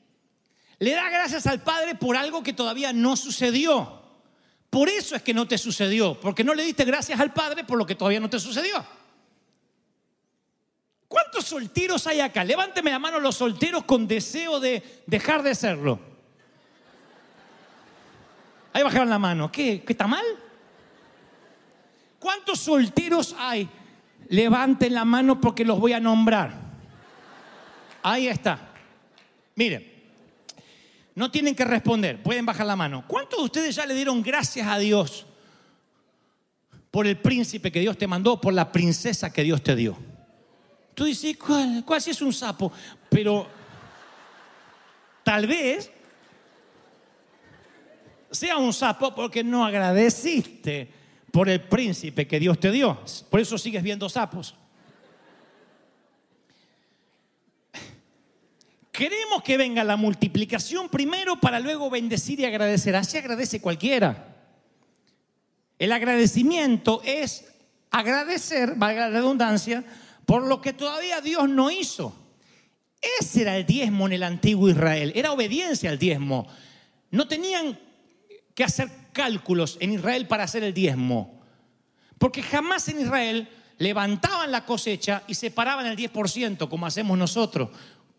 Le 0.78 0.92
da 0.92 1.10
gracias 1.10 1.48
al 1.48 1.60
Padre 1.60 1.96
por 1.96 2.16
algo 2.16 2.44
que 2.44 2.52
todavía 2.52 2.92
no 2.92 3.16
sucedió. 3.16 3.99
Por 4.70 4.88
eso 4.88 5.16
es 5.16 5.22
que 5.22 5.34
no 5.34 5.48
te 5.48 5.58
sucedió, 5.58 6.18
porque 6.20 6.44
no 6.44 6.54
le 6.54 6.62
diste 6.62 6.84
gracias 6.84 7.18
al 7.18 7.32
Padre 7.32 7.64
por 7.64 7.76
lo 7.76 7.84
que 7.84 7.96
todavía 7.96 8.20
no 8.20 8.30
te 8.30 8.38
sucedió. 8.38 8.84
¿Cuántos 11.08 11.44
solteros 11.46 12.06
hay 12.06 12.20
acá? 12.20 12.44
Levánteme 12.44 12.92
la 12.92 13.00
mano 13.00 13.18
los 13.18 13.34
solteros 13.34 13.82
con 13.82 14.06
deseo 14.06 14.60
de 14.60 15.02
dejar 15.06 15.42
de 15.42 15.56
serlo. 15.56 15.98
Ahí 18.72 18.84
bajaron 18.84 19.10
la 19.10 19.18
mano. 19.18 19.50
¿Qué? 19.50 19.82
¿Qué 19.82 19.92
está 19.92 20.06
mal? 20.06 20.24
¿Cuántos 22.20 22.60
solteros 22.60 23.34
hay? 23.36 23.68
Levanten 24.28 24.94
la 24.94 25.04
mano 25.04 25.40
porque 25.40 25.64
los 25.64 25.80
voy 25.80 25.94
a 25.94 25.98
nombrar. 25.98 26.54
Ahí 28.04 28.28
está. 28.28 28.68
Miren, 29.56 29.89
no 31.20 31.30
tienen 31.30 31.54
que 31.54 31.66
responder, 31.66 32.22
pueden 32.22 32.46
bajar 32.46 32.66
la 32.66 32.76
mano. 32.76 33.04
¿Cuántos 33.06 33.40
de 33.40 33.44
ustedes 33.44 33.76
ya 33.76 33.84
le 33.84 33.94
dieron 33.94 34.22
gracias 34.22 34.66
a 34.66 34.78
Dios 34.78 35.26
por 36.90 37.06
el 37.06 37.18
príncipe 37.18 37.70
que 37.70 37.80
Dios 37.80 37.98
te 37.98 38.06
mandó, 38.06 38.40
por 38.40 38.54
la 38.54 38.72
princesa 38.72 39.30
que 39.30 39.42
Dios 39.42 39.62
te 39.62 39.76
dio? 39.76 39.98
Tú 40.94 41.04
dices, 41.04 41.36
¿cuál, 41.36 41.84
cuál 41.84 42.00
si 42.00 42.12
es 42.12 42.22
un 42.22 42.32
sapo? 42.32 42.72
Pero 43.10 43.46
tal 45.22 45.46
vez 45.46 45.90
sea 48.30 48.56
un 48.56 48.72
sapo 48.72 49.14
porque 49.14 49.44
no 49.44 49.62
agradeciste 49.62 50.90
por 51.30 51.50
el 51.50 51.60
príncipe 51.60 52.26
que 52.26 52.40
Dios 52.40 52.58
te 52.58 52.70
dio. 52.70 52.98
Por 53.28 53.40
eso 53.40 53.58
sigues 53.58 53.82
viendo 53.82 54.08
sapos. 54.08 54.54
Queremos 59.00 59.42
que 59.42 59.56
venga 59.56 59.82
la 59.82 59.96
multiplicación 59.96 60.90
primero 60.90 61.40
para 61.40 61.58
luego 61.58 61.88
bendecir 61.88 62.38
y 62.38 62.44
agradecer. 62.44 62.94
Así 62.94 63.16
agradece 63.16 63.58
cualquiera. 63.58 64.36
El 65.78 65.90
agradecimiento 65.90 67.00
es 67.02 67.46
agradecer, 67.90 68.74
valga 68.74 69.08
la 69.08 69.18
redundancia, 69.18 69.82
por 70.26 70.46
lo 70.46 70.60
que 70.60 70.74
todavía 70.74 71.22
Dios 71.22 71.48
no 71.48 71.70
hizo. 71.70 72.14
Ese 73.18 73.40
era 73.40 73.56
el 73.56 73.64
diezmo 73.64 74.06
en 74.06 74.12
el 74.12 74.22
antiguo 74.22 74.68
Israel, 74.68 75.12
era 75.14 75.32
obediencia 75.32 75.88
al 75.88 75.98
diezmo. 75.98 76.46
No 77.10 77.26
tenían 77.26 77.80
que 78.54 78.64
hacer 78.64 78.90
cálculos 79.14 79.78
en 79.80 79.94
Israel 79.94 80.26
para 80.26 80.44
hacer 80.44 80.62
el 80.62 80.74
diezmo, 80.74 81.40
porque 82.18 82.42
jamás 82.42 82.86
en 82.88 83.00
Israel 83.00 83.48
levantaban 83.78 84.52
la 84.52 84.66
cosecha 84.66 85.22
y 85.26 85.36
separaban 85.36 85.86
el 85.86 85.96
10%, 85.96 86.68
como 86.68 86.84
hacemos 86.84 87.16
nosotros. 87.16 87.70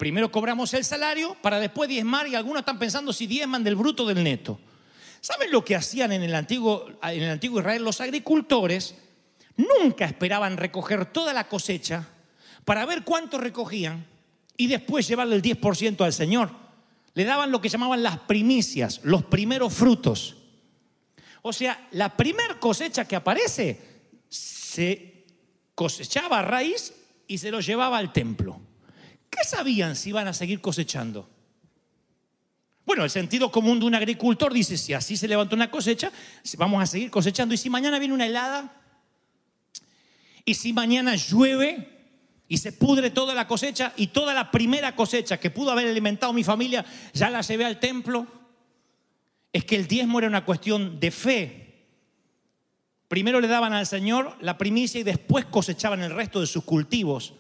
Primero 0.02 0.32
cobramos 0.32 0.74
el 0.74 0.84
salario 0.84 1.38
para 1.44 1.60
después 1.60 1.88
diezmar 1.88 2.28
y 2.28 2.34
algunos 2.34 2.62
están 2.62 2.80
pensando 2.80 3.14
si 3.14 3.28
diezman 3.28 3.64
del 3.64 3.76
bruto 3.76 4.04
del 4.04 4.24
neto. 4.24 4.60
¿Saben 5.20 5.52
lo 5.52 5.64
que 5.64 5.76
hacían 5.76 6.12
en 6.12 6.24
el 6.24 6.34
antiguo, 6.34 6.88
en 7.04 7.22
el 7.22 7.30
antiguo 7.30 7.60
Israel? 7.60 7.84
Los 7.84 8.02
agricultores 8.02 8.96
nunca 9.58 10.06
esperaban 10.06 10.58
recoger 10.58 11.06
toda 11.06 11.34
la 11.34 11.48
cosecha 11.48 12.08
para 12.66 12.84
ver 12.88 13.04
cuánto 13.04 13.38
recogían 13.38 14.08
y 14.58 14.66
después 14.66 15.08
llevarle 15.08 15.36
el 15.36 15.44
10% 15.44 16.04
al 16.04 16.14
Señor. 16.14 16.50
Le 17.14 17.24
daban 17.24 17.52
lo 17.52 17.62
que 17.62 17.70
llamaban 17.70 18.02
las 18.02 18.18
primicias, 18.22 19.02
los 19.04 19.26
primeros 19.26 19.72
frutos. 19.72 20.36
O 21.44 21.54
sea, 21.54 21.90
la 21.92 22.18
primer 22.18 22.58
cosecha 22.58 23.08
que 23.08 23.18
aparece 23.18 23.80
se 24.30 25.28
cosechaba 25.76 26.40
a 26.40 26.42
raíz 26.42 26.92
y 27.28 27.38
se 27.38 27.52
lo 27.52 27.60
llevaba 27.60 28.00
al 28.00 28.12
templo. 28.12 28.60
¿Qué 29.32 29.44
sabían 29.46 29.96
si 29.96 30.10
iban 30.10 30.28
a 30.28 30.34
seguir 30.34 30.62
cosechando? 30.62 31.28
Bueno, 32.86 33.06
el 33.06 33.10
sentido 33.10 33.50
común 33.50 33.80
de 33.80 33.86
un 33.86 33.96
agricultor 33.96 34.54
dice, 34.54 34.78
si 34.78 34.94
así 34.94 35.16
se 35.16 35.28
levanta 35.28 35.56
una 35.56 35.72
cosecha, 35.72 36.12
vamos 36.58 36.84
a 36.84 36.86
seguir 36.86 37.10
cosechando. 37.10 37.56
Y 37.56 37.58
si 37.58 37.70
mañana 37.70 37.98
viene 37.98 38.14
una 38.14 38.26
helada, 38.26 38.82
y 40.44 40.54
si 40.54 40.74
mañana 40.74 41.16
llueve 41.16 41.88
y 42.50 42.58
se 42.58 42.74
pudre 42.74 43.12
toda 43.12 43.34
la 43.34 43.48
cosecha 43.48 43.94
y 43.96 44.08
toda 44.08 44.34
la 44.34 44.52
primera 44.52 44.96
cosecha 44.96 45.40
que 45.40 45.52
pudo 45.52 45.72
haber 45.72 45.88
alimentado 45.88 46.34
mi 46.34 46.44
familia, 46.44 46.84
ya 47.14 47.30
la 47.30 47.42
llevé 47.42 47.64
al 47.64 47.80
templo, 47.80 48.28
es 49.54 49.64
que 49.64 49.78
el 49.78 49.88
diezmo 49.88 50.20
era 50.20 50.28
una 50.28 50.44
cuestión 50.44 51.00
de 51.00 51.12
fe. 51.12 51.88
Primero 53.08 53.40
le 53.40 53.48
daban 53.48 53.72
al 53.72 53.86
Señor 53.86 54.38
la 54.42 54.58
primicia 54.58 55.00
y 55.00 55.04
después 55.04 55.46
cosechaban 55.46 56.02
el 56.02 56.14
resto 56.14 56.42
de 56.42 56.48
sus 56.48 56.66
cultivos. 56.66 57.36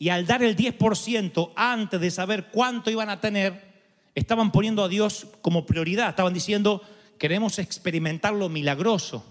Y 0.00 0.08
al 0.08 0.26
dar 0.26 0.42
el 0.42 0.56
10% 0.56 1.52
antes 1.54 2.00
de 2.00 2.10
saber 2.10 2.46
cuánto 2.50 2.90
iban 2.90 3.10
a 3.10 3.20
tener, 3.20 3.82
estaban 4.14 4.50
poniendo 4.50 4.82
a 4.82 4.88
Dios 4.88 5.26
como 5.42 5.66
prioridad. 5.66 6.08
Estaban 6.08 6.32
diciendo, 6.32 6.80
queremos 7.18 7.58
experimentar 7.58 8.32
lo 8.32 8.48
milagroso. 8.48 9.22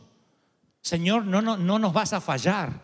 Señor, 0.79 1.25
no, 1.25 1.41
no, 1.41 1.57
no 1.57 1.79
nos 1.79 1.91
vas 1.91 2.13
a 2.13 2.21
fallar. 2.21 2.83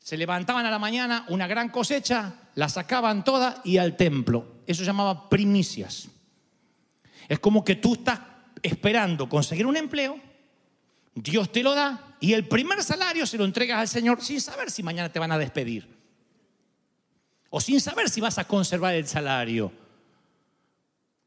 Se 0.00 0.16
levantaban 0.16 0.66
a 0.66 0.70
la 0.72 0.80
mañana, 0.80 1.24
una 1.28 1.46
gran 1.46 1.68
cosecha, 1.68 2.34
la 2.56 2.68
sacaban 2.68 3.22
toda 3.22 3.60
y 3.62 3.76
al 3.76 3.96
templo. 3.96 4.56
Eso 4.66 4.80
se 4.80 4.86
llamaba 4.86 5.28
primicias. 5.28 6.08
Es 7.28 7.38
como 7.38 7.64
que 7.64 7.76
tú 7.76 7.94
estás 7.94 8.18
esperando 8.60 9.28
conseguir 9.28 9.66
un 9.66 9.76
empleo, 9.76 10.18
Dios 11.14 11.52
te 11.52 11.62
lo 11.62 11.76
da 11.76 12.16
y 12.18 12.32
el 12.32 12.48
primer 12.48 12.82
salario 12.82 13.24
se 13.24 13.38
lo 13.38 13.44
entregas 13.44 13.78
al 13.78 13.88
Señor 13.88 14.20
sin 14.20 14.40
saber 14.40 14.68
si 14.72 14.82
mañana 14.82 15.12
te 15.12 15.20
van 15.20 15.30
a 15.30 15.38
despedir 15.38 15.95
o 17.50 17.60
sin 17.60 17.80
saber 17.80 18.08
si 18.08 18.20
vas 18.20 18.38
a 18.38 18.44
conservar 18.44 18.94
el 18.94 19.06
salario. 19.06 19.72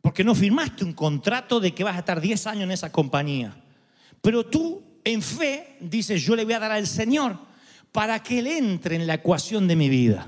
Porque 0.01 0.23
no 0.23 0.33
firmaste 0.35 0.83
un 0.83 0.93
contrato 0.93 1.59
de 1.59 1.73
que 1.73 1.83
vas 1.83 1.95
a 1.95 1.99
estar 1.99 2.21
10 2.21 2.47
años 2.47 2.63
en 2.63 2.71
esa 2.71 2.91
compañía. 2.91 3.55
Pero 4.21 4.45
tú, 4.45 4.81
en 5.03 5.21
fe, 5.21 5.77
dices, 5.79 6.21
yo 6.21 6.35
le 6.35 6.45
voy 6.45 6.53
a 6.53 6.59
dar 6.59 6.71
al 6.71 6.87
Señor 6.87 7.37
para 7.91 8.21
que 8.21 8.39
Él 8.39 8.47
entre 8.47 8.95
en 8.95 9.07
la 9.07 9.15
ecuación 9.15 9.67
de 9.67 9.75
mi 9.75 9.89
vida. 9.89 10.27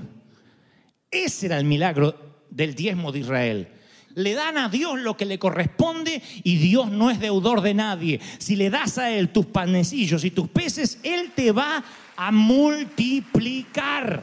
Ese 1.10 1.46
era 1.46 1.58
el 1.58 1.64
milagro 1.64 2.44
del 2.50 2.74
diezmo 2.74 3.12
de 3.12 3.20
Israel. 3.20 3.68
Le 4.14 4.34
dan 4.34 4.58
a 4.58 4.68
Dios 4.68 5.00
lo 5.00 5.16
que 5.16 5.24
le 5.24 5.38
corresponde 5.38 6.22
y 6.42 6.56
Dios 6.56 6.90
no 6.90 7.10
es 7.10 7.18
deudor 7.18 7.62
de 7.62 7.72
nadie. 7.74 8.20
Si 8.38 8.56
le 8.56 8.68
das 8.68 8.98
a 8.98 9.10
Él 9.10 9.30
tus 9.30 9.46
panecillos 9.46 10.24
y 10.24 10.30
tus 10.30 10.48
peces, 10.48 10.98
Él 11.02 11.32
te 11.34 11.50
va 11.52 11.82
a 12.16 12.30
multiplicar. 12.30 14.22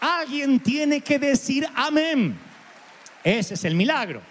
Alguien 0.00 0.60
tiene 0.60 1.00
que 1.00 1.18
decir 1.18 1.66
amén. 1.74 2.38
Ese 3.24 3.54
es 3.54 3.64
el 3.64 3.74
milagro. 3.74 4.22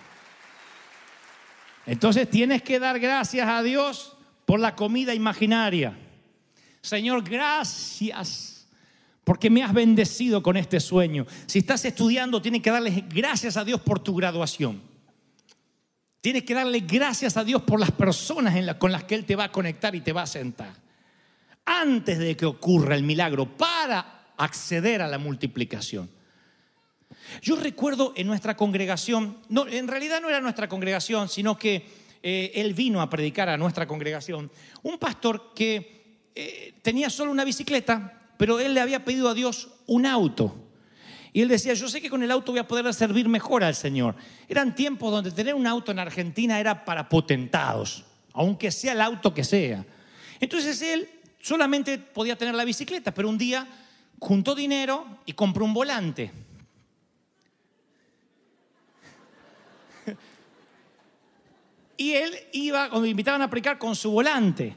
Entonces 1.85 2.29
tienes 2.29 2.61
que 2.61 2.79
dar 2.79 2.99
gracias 2.99 3.47
a 3.47 3.61
Dios 3.61 4.15
por 4.45 4.59
la 4.59 4.75
comida 4.75 5.13
imaginaria. 5.13 5.97
Señor, 6.81 7.23
gracias 7.23 8.67
porque 9.23 9.49
me 9.49 9.63
has 9.63 9.73
bendecido 9.73 10.41
con 10.41 10.55
este 10.55 10.79
sueño. 10.79 11.25
Si 11.47 11.59
estás 11.59 11.83
estudiando, 11.83 12.41
tienes 12.41 12.61
que 12.61 12.71
darles 12.71 13.03
gracias 13.09 13.57
a 13.57 13.65
Dios 13.65 13.81
por 13.81 13.99
tu 13.99 14.15
graduación. 14.15 14.81
Tienes 16.21 16.43
que 16.43 16.53
darle 16.53 16.79
gracias 16.79 17.37
a 17.37 17.43
Dios 17.43 17.63
por 17.63 17.79
las 17.79 17.91
personas 17.91 18.55
con 18.77 18.91
las 18.91 19.03
que 19.03 19.15
Él 19.15 19.25
te 19.25 19.35
va 19.35 19.45
a 19.45 19.51
conectar 19.51 19.93
y 19.95 20.01
te 20.01 20.13
va 20.13 20.23
a 20.23 20.27
sentar. 20.27 20.73
Antes 21.65 22.19
de 22.19 22.37
que 22.37 22.45
ocurra 22.45 22.95
el 22.95 23.03
milagro, 23.03 23.45
para 23.45 24.14
acceder 24.37 25.01
a 25.01 25.07
la 25.07 25.17
multiplicación. 25.17 26.09
Yo 27.41 27.55
recuerdo 27.55 28.13
en 28.15 28.27
nuestra 28.27 28.55
congregación, 28.55 29.37
no, 29.49 29.67
en 29.67 29.87
realidad 29.87 30.21
no 30.21 30.29
era 30.29 30.41
nuestra 30.41 30.67
congregación, 30.67 31.29
sino 31.29 31.57
que 31.57 31.87
eh, 32.21 32.51
él 32.55 32.73
vino 32.73 33.01
a 33.01 33.09
predicar 33.09 33.49
a 33.49 33.57
nuestra 33.57 33.87
congregación, 33.87 34.51
un 34.83 34.97
pastor 34.97 35.53
que 35.53 36.29
eh, 36.35 36.73
tenía 36.81 37.09
solo 37.09 37.31
una 37.31 37.43
bicicleta, 37.43 38.21
pero 38.37 38.59
él 38.59 38.73
le 38.73 38.81
había 38.81 39.05
pedido 39.05 39.29
a 39.29 39.33
Dios 39.33 39.69
un 39.87 40.05
auto. 40.05 40.55
Y 41.33 41.41
él 41.41 41.49
decía, 41.49 41.73
yo 41.73 41.89
sé 41.89 42.01
que 42.01 42.09
con 42.09 42.23
el 42.23 42.31
auto 42.31 42.51
voy 42.51 42.59
a 42.59 42.67
poder 42.67 42.93
servir 42.93 43.27
mejor 43.27 43.63
al 43.63 43.75
Señor. 43.75 44.15
Eran 44.47 44.73
tiempos 44.73 45.11
donde 45.11 45.31
tener 45.31 45.53
un 45.53 45.67
auto 45.67 45.91
en 45.91 45.99
Argentina 45.99 46.59
era 46.59 46.85
para 46.85 47.09
potentados, 47.09 48.05
aunque 48.31 48.71
sea 48.71 48.93
el 48.93 49.01
auto 49.01 49.33
que 49.33 49.43
sea. 49.43 49.85
Entonces 50.39 50.81
él 50.81 51.09
solamente 51.41 51.97
podía 51.97 52.37
tener 52.37 52.55
la 52.55 52.63
bicicleta, 52.63 53.13
pero 53.13 53.29
un 53.29 53.37
día 53.37 53.67
juntó 54.19 54.55
dinero 54.55 55.05
y 55.25 55.33
compró 55.33 55.65
un 55.65 55.73
volante. 55.73 56.31
Y 61.97 62.13
él 62.13 62.33
iba, 62.51 62.89
cuando 62.89 63.03
me 63.03 63.09
invitaban 63.09 63.41
a 63.41 63.49
predicar, 63.49 63.77
con 63.77 63.95
su 63.95 64.11
volante. 64.11 64.75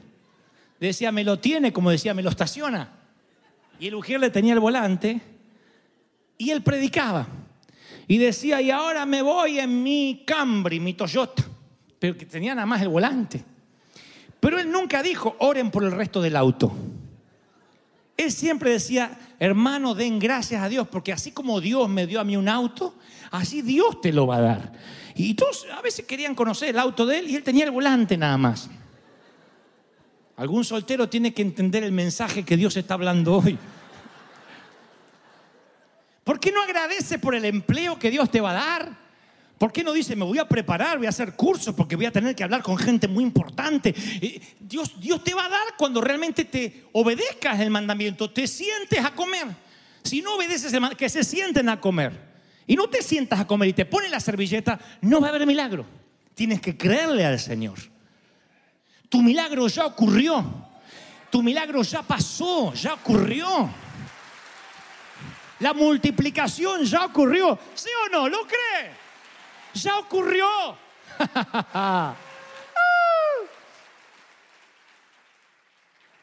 Decía, 0.79 1.11
me 1.11 1.23
lo 1.23 1.39
tiene, 1.39 1.73
como 1.73 1.91
decía, 1.91 2.13
me 2.13 2.23
lo 2.23 2.29
estaciona. 2.29 2.93
Y 3.79 3.87
el 3.87 3.95
Ujier 3.95 4.19
le 4.19 4.29
tenía 4.29 4.53
el 4.53 4.59
volante 4.59 5.19
y 6.37 6.49
él 6.51 6.63
predicaba. 6.63 7.27
Y 8.07 8.17
decía, 8.17 8.61
y 8.61 8.71
ahora 8.71 9.05
me 9.05 9.21
voy 9.21 9.59
en 9.59 9.83
mi 9.83 10.23
Camry, 10.25 10.79
mi 10.79 10.93
Toyota. 10.93 11.43
Pero 11.99 12.17
que 12.17 12.25
tenía 12.25 12.55
nada 12.55 12.65
más 12.65 12.81
el 12.81 12.87
volante. 12.87 13.43
Pero 14.39 14.57
él 14.57 14.71
nunca 14.71 15.03
dijo, 15.03 15.35
oren 15.39 15.69
por 15.69 15.83
el 15.83 15.91
resto 15.91 16.21
del 16.21 16.37
auto. 16.37 16.71
Él 18.19 18.33
siempre 18.33 18.71
decía, 18.71 19.17
hermano, 19.39 19.95
den 19.95 20.19
gracias 20.19 20.61
a 20.61 20.67
Dios, 20.67 20.85
porque 20.89 21.13
así 21.13 21.31
como 21.31 21.61
Dios 21.61 21.87
me 21.87 22.05
dio 22.05 22.19
a 22.19 22.25
mí 22.25 22.35
un 22.35 22.49
auto, 22.49 22.93
así 23.31 23.61
Dios 23.61 24.01
te 24.01 24.11
lo 24.11 24.27
va 24.27 24.35
a 24.35 24.41
dar. 24.41 24.73
Y 25.15 25.35
todos 25.35 25.65
a 25.71 25.81
veces 25.81 26.05
querían 26.05 26.35
conocer 26.35 26.67
el 26.67 26.79
auto 26.79 27.05
de 27.05 27.19
él 27.19 27.29
y 27.29 27.37
él 27.37 27.43
tenía 27.43 27.63
el 27.63 27.71
volante 27.71 28.17
nada 28.17 28.37
más. 28.37 28.69
Algún 30.35 30.65
soltero 30.65 31.07
tiene 31.07 31.33
que 31.33 31.41
entender 31.41 31.81
el 31.85 31.93
mensaje 31.93 32.43
que 32.43 32.57
Dios 32.57 32.75
está 32.75 32.95
hablando 32.95 33.37
hoy. 33.37 33.57
¿Por 36.25 36.41
qué 36.41 36.51
no 36.51 36.61
agradece 36.61 37.19
por 37.19 37.35
el 37.35 37.45
empleo 37.45 37.97
que 37.97 38.11
Dios 38.11 38.29
te 38.29 38.41
va 38.41 38.51
a 38.51 38.53
dar? 38.53 38.97
¿Por 39.59 39.71
qué 39.73 39.83
no 39.83 39.91
dice, 39.91 40.15
me 40.15 40.23
voy 40.23 40.39
a 40.39 40.47
preparar, 40.47 40.97
voy 40.97 41.05
a 41.05 41.09
hacer 41.09 41.35
cursos 41.35 41.75
porque 41.75 41.97
voy 41.97 42.05
a 42.05 42.11
tener 42.11 42.33
que 42.33 42.43
hablar 42.45 42.63
con 42.63 42.77
gente 42.77 43.07
muy 43.09 43.23
importante? 43.25 43.93
Dios, 44.57 44.97
Dios 44.99 45.21
te 45.21 45.33
va 45.33 45.45
a 45.45 45.49
dar 45.49 45.67
cuando 45.77 45.99
realmente 45.99 46.45
te 46.45 46.85
obedezcas 46.93 47.59
el 47.59 47.69
mandamiento, 47.69 48.31
te 48.31 48.47
sientes 48.47 49.03
a 49.03 49.11
comer. 49.13 49.47
Si 50.01 50.21
no 50.21 50.35
obedeces, 50.35 50.71
el 50.73 50.79
man- 50.79 50.95
que 50.95 51.09
se 51.09 51.25
sienten 51.25 51.67
a 51.67 51.79
comer. 51.81 52.13
Y 52.67 52.77
no 52.77 52.87
te 52.87 53.03
sientas 53.03 53.37
a 53.41 53.45
comer 53.47 53.67
y 53.69 53.73
te 53.73 53.83
pones 53.85 54.09
la 54.09 54.21
servilleta, 54.21 54.79
no 55.01 55.19
va 55.19 55.27
a 55.27 55.29
haber 55.31 55.45
milagro. 55.45 55.85
Tienes 56.35 56.61
que 56.61 56.77
creerle 56.77 57.25
al 57.25 57.37
Señor. 57.37 57.79
Tu 59.09 59.21
milagro 59.21 59.67
ya 59.67 59.85
ocurrió. 59.87 60.69
Tu 61.29 61.43
milagro 61.43 61.81
ya 61.83 62.01
pasó, 62.01 62.73
ya 62.75 62.93
ocurrió. 62.93 63.69
La 65.59 65.73
multiplicación 65.73 66.85
ya 66.85 67.05
ocurrió. 67.05 67.59
¿Sí 67.75 67.89
o 68.05 68.09
no? 68.09 68.29
¿Lo 68.29 68.39
cree? 68.47 68.98
Ya 69.83 69.97
ocurrió. 69.97 70.45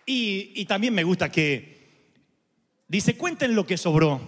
y, 0.06 0.64
también 0.66 0.94
me 0.94 1.04
gusta 1.04 1.30
que 1.30 1.76
dice, 2.88 3.16
cuenten 3.16 3.54
lo 3.54 3.66
que 3.66 3.76
sobró. 3.76 4.20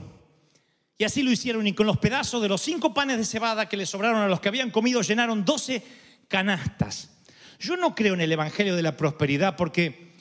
Y 0.97 1.05
así 1.05 1.23
lo 1.23 1.31
hicieron 1.31 1.67
y 1.67 1.75
con 1.75 1.87
los 1.87 1.99
pedazos 1.99 2.43
de 2.43 2.49
los 2.49 2.61
cinco 2.61 2.93
panes 2.93 3.19
de 3.19 3.25
cebada 3.25 3.69
que 3.69 3.77
le 3.77 3.87
sobraron 3.87 4.21
a 4.21 4.29
los 4.29 4.41
que 4.41 4.49
habían 4.49 4.71
comido 4.71 5.01
llenaron 5.03 5.45
doce 5.45 5.83
canastas. 6.27 7.11
Yo 7.61 7.77
no 7.77 7.95
creo 7.95 8.15
en 8.15 8.21
el 8.21 8.33
Evangelio 8.33 8.75
de 8.75 8.83
la 8.83 8.97
Prosperidad 8.97 9.57
porque 9.57 10.15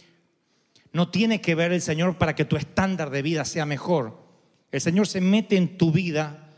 no 0.92 1.10
tiene 1.10 1.42
que 1.42 1.56
ver 1.56 1.72
el 1.72 1.82
Señor 1.82 2.18
para 2.18 2.36
que 2.36 2.46
tu 2.46 2.58
estándar 2.58 3.10
de 3.10 3.22
vida 3.22 3.44
sea 3.46 3.66
mejor. 3.66 4.24
El 4.72 4.82
Señor 4.82 5.08
se 5.08 5.22
mete 5.22 5.58
en 5.58 5.78
tu 5.78 5.92
vida 5.92 6.54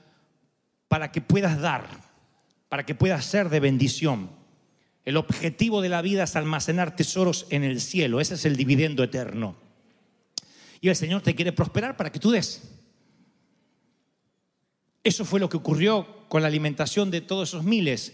para 0.87 1.11
que 1.11 1.21
puedas 1.21 1.59
dar, 1.59 2.08
para 2.69 2.85
que 2.85 2.95
puedas 2.95 3.25
ser 3.25 3.49
de 3.49 3.59
bendición. 3.59 4.29
El 5.03 5.17
objetivo 5.17 5.81
de 5.81 5.89
la 5.89 6.01
vida 6.01 6.23
es 6.23 6.35
almacenar 6.35 6.95
tesoros 6.95 7.47
en 7.49 7.63
el 7.63 7.81
cielo. 7.81 8.21
Ese 8.21 8.35
es 8.35 8.45
el 8.45 8.55
dividendo 8.55 9.03
eterno. 9.03 9.55
Y 10.79 10.89
el 10.89 10.95
Señor 10.95 11.21
te 11.21 11.35
quiere 11.35 11.51
prosperar 11.51 11.97
para 11.97 12.11
que 12.11 12.19
tú 12.19 12.31
des. 12.31 12.61
Eso 15.03 15.25
fue 15.25 15.39
lo 15.39 15.49
que 15.49 15.57
ocurrió 15.57 16.27
con 16.29 16.41
la 16.41 16.47
alimentación 16.47 17.09
de 17.09 17.21
todos 17.21 17.49
esos 17.49 17.63
miles. 17.63 18.13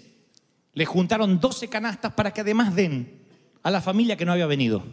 Le 0.74 0.86
juntaron 0.86 1.40
12 1.40 1.68
canastas 1.68 2.14
para 2.14 2.32
que 2.32 2.42
además 2.42 2.76
den 2.76 3.26
a 3.62 3.72
la 3.72 3.82
familia 3.82 4.16
que 4.16 4.26
no 4.26 4.32
había 4.32 4.46
venido. 4.46 4.86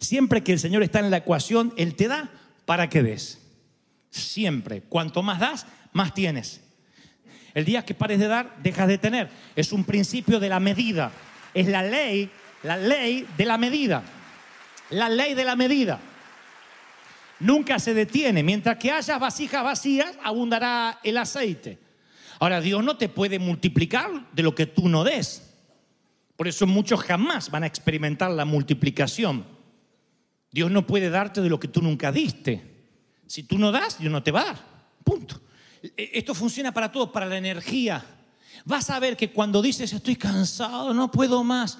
Siempre 0.00 0.42
que 0.42 0.52
el 0.52 0.58
Señor 0.58 0.82
está 0.82 1.00
en 1.00 1.10
la 1.10 1.18
ecuación, 1.18 1.74
Él 1.76 1.96
te 1.96 2.08
da 2.08 2.32
para 2.64 2.88
que 2.88 3.02
des. 3.02 3.40
Siempre. 4.10 4.82
Cuanto 4.82 5.22
más 5.22 5.40
das, 5.40 5.66
más 5.92 6.14
tienes. 6.14 6.63
El 7.54 7.64
día 7.64 7.84
que 7.84 7.94
pares 7.94 8.18
de 8.18 8.26
dar, 8.26 8.56
dejas 8.62 8.88
de 8.88 8.98
tener. 8.98 9.30
Es 9.54 9.72
un 9.72 9.84
principio 9.84 10.40
de 10.40 10.48
la 10.48 10.58
medida. 10.58 11.12
Es 11.54 11.68
la 11.68 11.82
ley, 11.82 12.28
la 12.64 12.76
ley 12.76 13.26
de 13.36 13.44
la 13.44 13.56
medida. 13.56 14.02
La 14.90 15.08
ley 15.08 15.34
de 15.34 15.44
la 15.44 15.54
medida. 15.54 16.00
Nunca 17.38 17.78
se 17.78 17.94
detiene. 17.94 18.42
Mientras 18.42 18.76
que 18.76 18.90
haya 18.90 19.18
vasijas 19.18 19.62
vacías, 19.62 20.18
abundará 20.22 20.98
el 21.04 21.16
aceite. 21.16 21.78
Ahora, 22.40 22.60
Dios 22.60 22.82
no 22.82 22.96
te 22.96 23.08
puede 23.08 23.38
multiplicar 23.38 24.10
de 24.32 24.42
lo 24.42 24.54
que 24.54 24.66
tú 24.66 24.88
no 24.88 25.04
des. 25.04 25.54
Por 26.36 26.48
eso 26.48 26.66
muchos 26.66 27.00
jamás 27.00 27.50
van 27.50 27.62
a 27.62 27.68
experimentar 27.68 28.30
la 28.32 28.44
multiplicación. 28.44 29.46
Dios 30.50 30.70
no 30.70 30.86
puede 30.86 31.10
darte 31.10 31.40
de 31.40 31.48
lo 31.48 31.60
que 31.60 31.68
tú 31.68 31.80
nunca 31.80 32.10
diste. 32.10 32.62
Si 33.26 33.44
tú 33.44 33.58
no 33.58 33.70
das, 33.70 33.98
Dios 33.98 34.12
no 34.12 34.22
te 34.22 34.32
va 34.32 34.42
a 34.42 34.44
dar. 34.46 34.58
Punto. 35.04 35.40
E- 35.96 36.10
Esto 36.14 36.34
funciona 36.34 36.72
para 36.72 36.90
todo, 36.90 37.12
para 37.12 37.26
la 37.26 37.36
energía. 37.36 38.04
Vas 38.64 38.88
a 38.90 38.98
ver 38.98 39.16
que 39.16 39.30
cuando 39.30 39.60
dices 39.60 39.92
estoy 39.92 40.16
cansado, 40.16 40.94
no 40.94 41.10
puedo 41.10 41.44
más, 41.44 41.78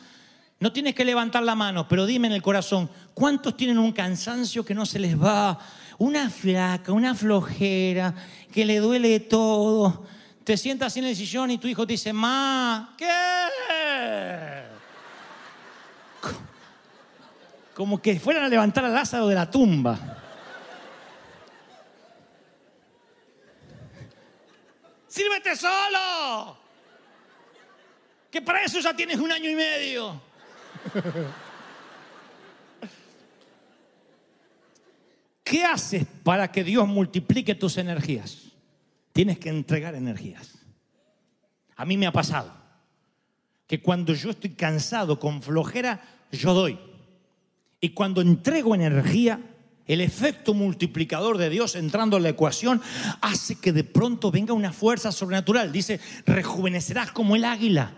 no 0.61 0.73
tienes 0.73 0.95
que 0.95 1.05
levantar 1.05 1.43
la 1.43 1.55
mano, 1.55 1.89
pero 1.89 2.05
dime 2.05 2.27
en 2.29 2.35
el 2.35 2.43
corazón, 2.43 2.91
¿cuántos 3.15 3.57
tienen 3.57 3.79
un 3.79 3.93
cansancio 3.93 4.65
que 4.65 4.75
no 4.75 4.85
se 4.85 4.99
les 4.99 5.21
va? 5.21 5.59
Una 5.99 6.29
flaca, 6.29 6.93
una 6.93 7.15
flojera, 7.15 8.15
que 8.53 8.65
le 8.65 8.79
duele 8.81 9.21
todo. 9.21 10.05
Te 10.43 10.57
sientas 10.57 10.97
en 10.97 11.05
el 11.05 11.17
sillón 11.17 11.51
y 11.53 11.59
tu 11.59 11.69
hijo 11.69 11.87
te 11.87 11.95
dice, 11.95 12.13
ma, 12.13 12.95
¿qué? 12.99 13.09
Como 17.75 18.01
que 18.01 18.21
fueran 18.21 18.45
a 18.45 18.49
levantar 18.49 18.85
a 18.85 18.89
Lázaro 18.89 19.27
de 19.27 19.35
la 19.35 19.51
tumba. 19.51 19.99
¡Sírvete 25.15 25.55
solo! 25.55 26.59
Que 28.33 28.43
para 28.43 28.65
eso 28.65 28.81
ya 28.81 28.97
tienes 28.97 29.17
un 29.19 29.31
año 29.31 29.49
y 29.49 29.55
medio. 29.55 30.21
¿Qué 35.45 35.65
haces 35.65 36.05
para 36.25 36.51
que 36.51 36.65
Dios 36.65 36.89
multiplique 36.89 37.55
tus 37.55 37.79
energías? 37.79 38.51
Tienes 39.13 39.39
que 39.39 39.51
entregar 39.51 39.95
energías. 39.95 40.59
A 41.77 41.85
mí 41.85 41.97
me 41.97 42.09
ha 42.09 42.13
pasado 42.13 42.53
que 43.69 43.81
cuando 43.81 44.15
yo 44.15 44.31
estoy 44.31 44.51
cansado, 44.51 45.21
con 45.21 45.43
flojera, 45.43 46.03
yo 46.33 46.55
doy. 46.55 46.77
Y 47.79 47.91
cuando 47.91 48.21
entrego 48.21 48.75
energía, 48.75 49.41
el 49.87 50.01
efecto 50.01 50.55
multiplicador 50.55 51.37
de 51.39 51.51
Dios 51.51 51.75
entrando 51.75 52.17
en 52.17 52.23
la 52.23 52.31
ecuación 52.31 52.81
hace 53.21 53.57
que 53.57 53.73
de 53.73 53.85
pronto 53.85 54.31
venga 54.31 54.55
una 54.55 54.73
fuerza 54.73 55.13
sobrenatural. 55.13 55.73
Dice, 55.73 56.01
rejuvenecerás 56.27 57.13
como 57.13 57.37
el 57.37 57.45
águila. 57.45 57.93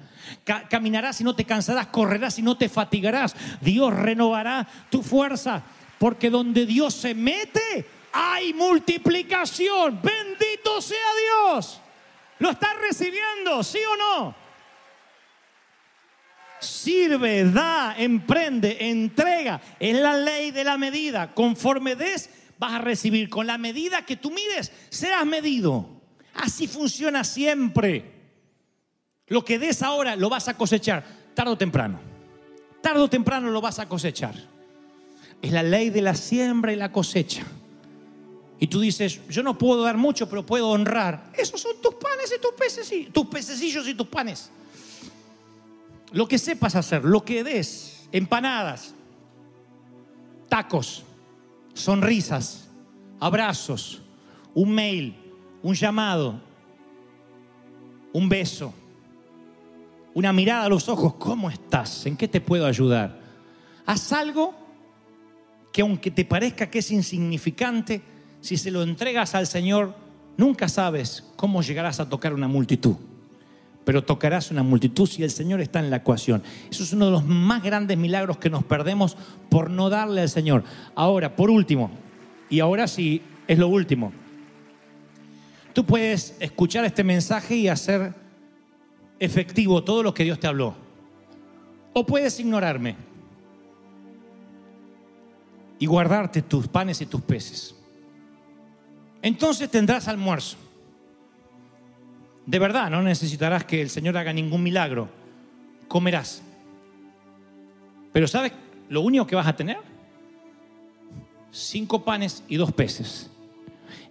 Ca- 0.44 0.66
caminarás 0.68 1.20
y 1.20 1.25
no 1.25 1.37
te 1.37 1.44
cansarás, 1.44 1.87
correrás 1.87 2.38
y 2.38 2.42
no 2.42 2.59
te 2.59 2.68
fatigarás. 2.68 3.37
Dios 3.61 3.94
renovará 3.94 4.66
tu 4.90 5.03
fuerza, 5.03 5.62
porque 5.99 6.31
donde 6.31 6.66
Dios 6.66 6.94
se 6.94 7.14
mete, 7.14 7.87
hay 8.12 8.53
multiplicación. 8.53 10.01
Bendito 10.03 10.81
sea 10.81 10.99
Dios. 11.53 11.81
¿Lo 12.40 12.51
estás 12.51 12.75
recibiendo? 12.81 13.62
¿Sí 13.62 13.79
o 13.79 13.96
no? 13.96 14.46
Sirve, 16.67 17.45
da, 17.45 17.95
emprende, 17.97 18.77
entrega. 18.91 19.61
Es 19.79 19.97
la 19.97 20.17
ley 20.17 20.51
de 20.51 20.65
la 20.65 20.77
medida. 20.77 21.33
Conforme 21.33 21.95
des, 21.95 22.29
vas 22.59 22.73
a 22.75 22.79
recibir. 22.79 23.29
Con 23.29 23.47
la 23.47 23.57
medida 23.57 24.05
que 24.05 24.17
tú 24.17 24.31
mides, 24.31 24.73
serás 24.91 25.25
medido. 25.25 25.89
Así 26.35 26.67
funciona 26.67 27.25
siempre. 27.25 28.13
Lo 29.29 29.45
que 29.45 29.59
des 29.59 29.83
ahora 29.83 30.17
lo 30.17 30.29
vas 30.29 30.49
a 30.49 30.57
cosechar, 30.57 31.05
tarde 31.35 31.53
o 31.53 31.59
temprano. 31.59 31.99
Tarde 32.81 33.01
o 33.01 33.09
temprano 33.09 33.51
lo 33.51 33.61
vas 33.61 33.79
a 33.79 33.89
cosechar. 33.89 34.35
Es 35.43 35.53
la 35.53 35.63
ley 35.63 35.91
de 35.91 36.03
la 36.03 36.15
siembra 36.15 36.73
y 36.73 36.77
la 36.77 36.93
cosecha. 36.93 37.45
Y 38.59 38.69
tú 38.69 38.81
dices, 38.81 39.21
yo 39.29 39.43
no 39.43 39.59
puedo 39.59 39.83
dar 39.83 39.97
mucho, 39.97 40.29
pero 40.29 40.47
puedo 40.47 40.71
honrar. 40.71 41.31
Esos 41.37 41.61
son 41.61 41.73
tus 41.83 41.95
panes 41.95 42.33
y 42.37 42.41
tus 42.41 42.53
peces, 42.53 43.13
tus 43.13 43.27
pececillos 43.27 43.87
y 43.87 43.95
tus 43.95 44.07
panes. 44.07 44.51
Lo 46.12 46.29
que 46.29 46.38
sepas 46.38 46.77
hacer, 46.77 47.05
lo 47.05 47.25
que 47.25 47.42
des, 47.42 48.09
empanadas, 48.12 48.95
tacos, 50.49 51.05
sonrisas, 51.75 52.69
abrazos, 53.21 54.03
un 54.55 54.73
mail, 54.73 55.16
un 55.62 55.75
llamado, 55.75 56.40
un 58.12 58.29
beso, 58.29 58.73
una 60.14 60.33
mirada 60.33 60.64
a 60.64 60.69
los 60.69 60.88
ojos. 60.88 61.14
¿Cómo 61.14 61.51
estás? 61.51 62.07
¿En 62.07 62.16
qué 62.16 62.29
te 62.29 62.40
puedo 62.40 62.66
ayudar? 62.66 63.21
Haz 63.85 64.12
algo 64.12 64.55
que 65.73 65.83
aunque 65.83 66.11
te 66.11 66.25
parezca 66.25 66.71
que 66.71 66.79
es 66.79 66.90
insignificante, 66.90 68.01
si 68.40 68.57
se 68.57 68.71
lo 68.71 68.83
entregas 68.83 69.35
al 69.35 69.47
Señor, 69.47 69.95
nunca 70.37 70.69
sabes 70.69 71.25
cómo 71.37 71.62
llegarás 71.62 72.01
a 72.01 72.09
tocar 72.09 72.33
una 72.33 72.49
multitud. 72.49 72.97
Pero 73.87 74.03
tocarás 74.03 74.51
una 74.51 74.64
multitud 74.64 75.07
si 75.07 75.22
el 75.22 75.31
Señor 75.31 75.61
está 75.61 75.79
en 75.79 75.90
la 75.90 75.99
ecuación. 75.99 76.42
Eso 76.68 76.83
es 76.83 76.92
uno 76.92 77.05
de 77.05 77.12
los 77.12 77.25
más 77.25 77.62
grandes 77.62 77.96
milagros 77.96 78.37
que 78.37 78.51
nos 78.51 78.64
perdemos 78.64 79.16
por 79.49 79.70
no 79.70 79.88
darle 79.88 80.22
al 80.22 80.29
Señor. 80.29 80.64
Ahora, 80.96 81.37
por 81.37 81.51
último, 81.51 81.92
y 82.51 82.59
ahora 82.59 82.88
sí 82.88 83.22
es 83.46 83.57
lo 83.59 83.68
último. 83.68 84.12
Tú 85.72 85.87
puedes 85.87 86.35
escuchar 86.40 86.85
este 86.85 87.05
mensaje 87.05 87.55
y 87.55 87.68
hacer 87.68 88.12
efectivo 89.20 89.85
todo 89.85 90.03
lo 90.03 90.12
que 90.12 90.25
Dios 90.25 90.40
te 90.40 90.49
habló. 90.49 90.75
O 91.92 92.05
puedes 92.05 92.40
ignorarme 92.40 92.96
y 95.79 95.87
guardarte 95.87 96.42
tus 96.42 96.66
panes 96.66 97.01
y 97.03 97.07
tus 97.07 97.20
peces. 97.20 97.77
Entonces 99.22 99.70
tendrás 99.70 100.09
almuerzo. 100.09 100.57
De 102.47 102.61
verdad, 102.61 102.89
no 102.91 103.03
necesitarás 103.03 103.65
que 103.65 103.83
el 103.83 103.91
Señor 103.91 104.17
haga 104.17 104.33
ningún 104.33 104.63
milagro. 104.63 105.09
Comerás. 105.89 106.43
Pero 108.13 108.29
¿sabes 108.29 108.53
lo 108.89 109.01
único 109.01 109.27
que 109.27 109.35
vas 109.35 109.49
a 109.49 109.57
tener? 109.57 109.79
Cinco 111.51 112.05
panes 112.05 112.45
y 112.49 112.57
dos 112.57 112.73
peces. 112.73 113.31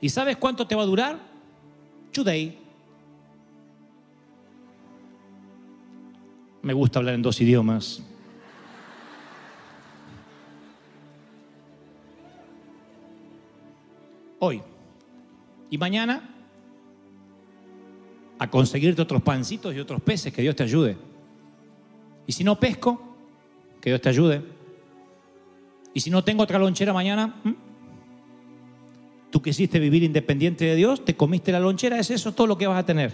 ¿Y 0.02 0.10
sabes 0.10 0.36
cuánto 0.36 0.68
te 0.68 0.76
va 0.76 0.84
a 0.84 0.86
durar? 0.86 1.18
Today. 2.12 2.60
Me 6.62 6.74
gusta 6.74 7.00
hablar 7.00 7.16
en 7.16 7.22
dos 7.22 7.40
idiomas. 7.40 8.04
Hoy. 14.40 14.62
Y 15.70 15.78
mañana 15.78 16.35
a 18.46 18.50
conseguirte 18.50 19.02
otros 19.02 19.22
pancitos 19.22 19.76
y 19.76 19.80
otros 19.80 20.02
peces, 20.02 20.34
que 20.34 20.42
Dios 20.42 20.56
te 20.56 20.64
ayude. 20.64 20.98
Y 22.28 22.32
si 22.32 22.44
no 22.44 22.60
pesco, 22.60 23.02
que 23.82 23.90
Dios 23.90 24.02
te 24.02 24.10
ayude. 24.10 24.42
Y 25.94 26.00
si 26.00 26.10
no 26.10 26.24
tengo 26.24 26.44
otra 26.44 26.60
lonchera 26.60 26.94
mañana, 26.94 27.42
tú 29.32 29.42
quisiste 29.42 29.80
vivir 29.80 30.04
independiente 30.04 30.66
de 30.66 30.76
Dios, 30.76 31.06
te 31.06 31.16
comiste 31.16 31.52
la 31.52 31.60
lonchera, 31.60 32.00
es 32.00 32.12
eso 32.12 32.34
todo 32.34 32.48
lo 32.48 32.58
que 32.58 32.68
vas 32.68 32.80
a 32.80 32.86
tener. 32.86 33.14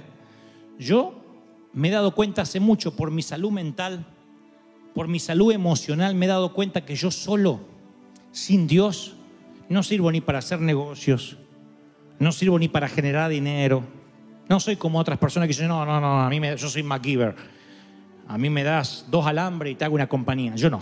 Yo 0.80 1.15
me 1.74 1.89
he 1.89 1.91
dado 1.91 2.13
cuenta 2.15 2.41
hace 2.41 2.60
mucho 2.60 2.96
por 2.96 3.12
mi 3.12 3.22
salud 3.22 3.52
mental, 3.52 4.06
por 4.94 5.08
mi 5.08 5.20
salud 5.20 5.52
emocional, 5.52 6.15
me 6.15 6.26
he 6.26 6.30
dado 6.30 6.54
cuenta 6.54 6.86
que 6.86 6.96
yo 6.96 7.12
solo, 7.12 7.62
sin 8.32 8.67
Dios, 8.67 9.15
no 9.70 9.84
sirvo 9.84 10.12
ni 10.12 10.22
para 10.22 10.39
hacer 10.39 10.60
negocios, 10.60 11.38
no 12.20 12.32
sirvo 12.32 12.60
ni 12.60 12.67
para 12.67 12.89
generar 12.89 13.30
dinero. 13.30 13.84
No 14.50 14.60
soy 14.60 14.76
como 14.76 15.00
otras 15.00 15.18
personas 15.18 15.48
que 15.48 15.54
dicen, 15.54 15.68
no, 15.68 15.86
no, 15.86 16.02
no, 16.02 16.22
a 16.22 16.30
mí 16.30 16.40
me, 16.40 16.56
yo 16.58 16.70
soy 16.70 16.84
MacGyver. 16.84 17.36
A 18.28 18.38
mí 18.38 18.50
me 18.50 18.64
das 18.64 19.06
dos 19.10 19.26
alambres 19.26 19.74
y 19.74 19.76
te 19.76 19.86
hago 19.86 19.96
una 19.96 20.08
compañía. 20.08 20.56
Yo 20.56 20.70
no. 20.70 20.82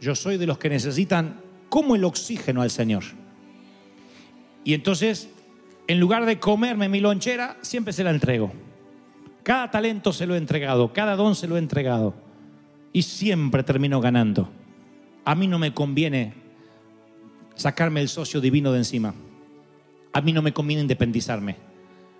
Yo 0.00 0.14
soy 0.14 0.36
de 0.36 0.46
los 0.46 0.58
que 0.58 0.68
necesitan 0.68 1.40
como 1.68 1.94
el 1.96 2.04
oxígeno 2.04 2.62
al 2.62 2.70
Señor. 2.70 3.04
Y 4.64 4.74
entonces, 4.74 5.30
en 5.86 6.00
lugar 6.00 6.26
de 6.26 6.38
comerme 6.38 6.88
mi 6.88 7.00
lonchera, 7.00 7.56
siempre 7.62 7.92
se 7.92 8.04
la 8.04 8.10
entrego. 8.10 8.52
Cada 9.42 9.70
talento 9.70 10.12
se 10.12 10.26
lo 10.26 10.34
he 10.34 10.38
entregado, 10.38 10.92
cada 10.92 11.16
don 11.16 11.34
se 11.34 11.46
lo 11.46 11.56
he 11.56 11.60
entregado. 11.60 12.14
Y 12.92 13.02
siempre 13.02 13.62
termino 13.62 14.00
ganando. 14.00 14.48
A 15.24 15.34
mí 15.34 15.46
no 15.46 15.58
me 15.58 15.72
conviene 15.72 16.34
sacarme 17.54 18.00
el 18.00 18.08
socio 18.08 18.40
divino 18.40 18.72
de 18.72 18.78
encima. 18.78 19.14
A 20.12 20.20
mí 20.20 20.32
no 20.32 20.42
me 20.42 20.52
conviene 20.52 20.82
independizarme. 20.82 21.56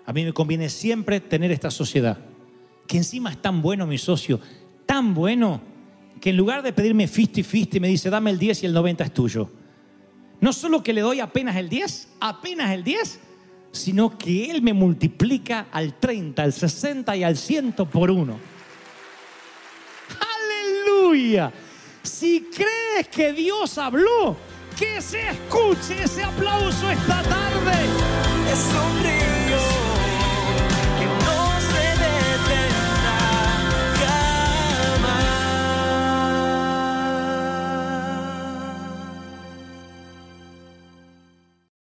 A 0.05 0.13
mí 0.13 0.23
me 0.23 0.33
conviene 0.33 0.69
siempre 0.69 1.19
tener 1.19 1.51
esta 1.51 1.71
sociedad. 1.71 2.17
Que 2.87 2.97
encima 2.97 3.31
es 3.31 3.41
tan 3.41 3.61
bueno 3.61 3.85
mi 3.85 3.97
socio, 3.97 4.39
tan 4.85 5.13
bueno, 5.13 5.61
que 6.21 6.29
en 6.29 6.37
lugar 6.37 6.63
de 6.63 6.73
pedirme 6.73 7.07
50-50 7.07 7.79
me 7.79 7.89
dice, 7.89 8.09
dame 8.09 8.31
el 8.31 8.39
10 8.39 8.63
y 8.63 8.65
el 8.67 8.73
90 8.73 9.03
es 9.03 9.13
tuyo. 9.13 9.49
No 10.39 10.53
solo 10.53 10.83
que 10.83 10.93
le 10.93 11.01
doy 11.01 11.19
apenas 11.19 11.55
el 11.55 11.67
10, 11.67 12.15
apenas 12.19 12.71
el 12.71 12.83
10, 12.83 13.19
sino 13.71 14.17
que 14.17 14.49
Él 14.49 14.61
me 14.61 14.73
multiplica 14.73 15.67
al 15.71 15.99
30, 15.99 16.43
al 16.43 16.53
60 16.53 17.15
y 17.17 17.23
al 17.23 17.37
100 17.37 17.73
por 17.73 18.11
uno. 18.11 18.39
Aleluya. 20.37 21.51
Si 22.03 22.47
crees 22.53 23.07
que 23.09 23.33
Dios 23.33 23.77
habló, 23.77 24.37
que 24.77 25.01
se 25.01 25.29
escuche 25.29 26.03
ese 26.03 26.23
aplauso 26.23 26.89
esta 26.91 27.23
tarde. 27.23 27.73
es 28.51 29.46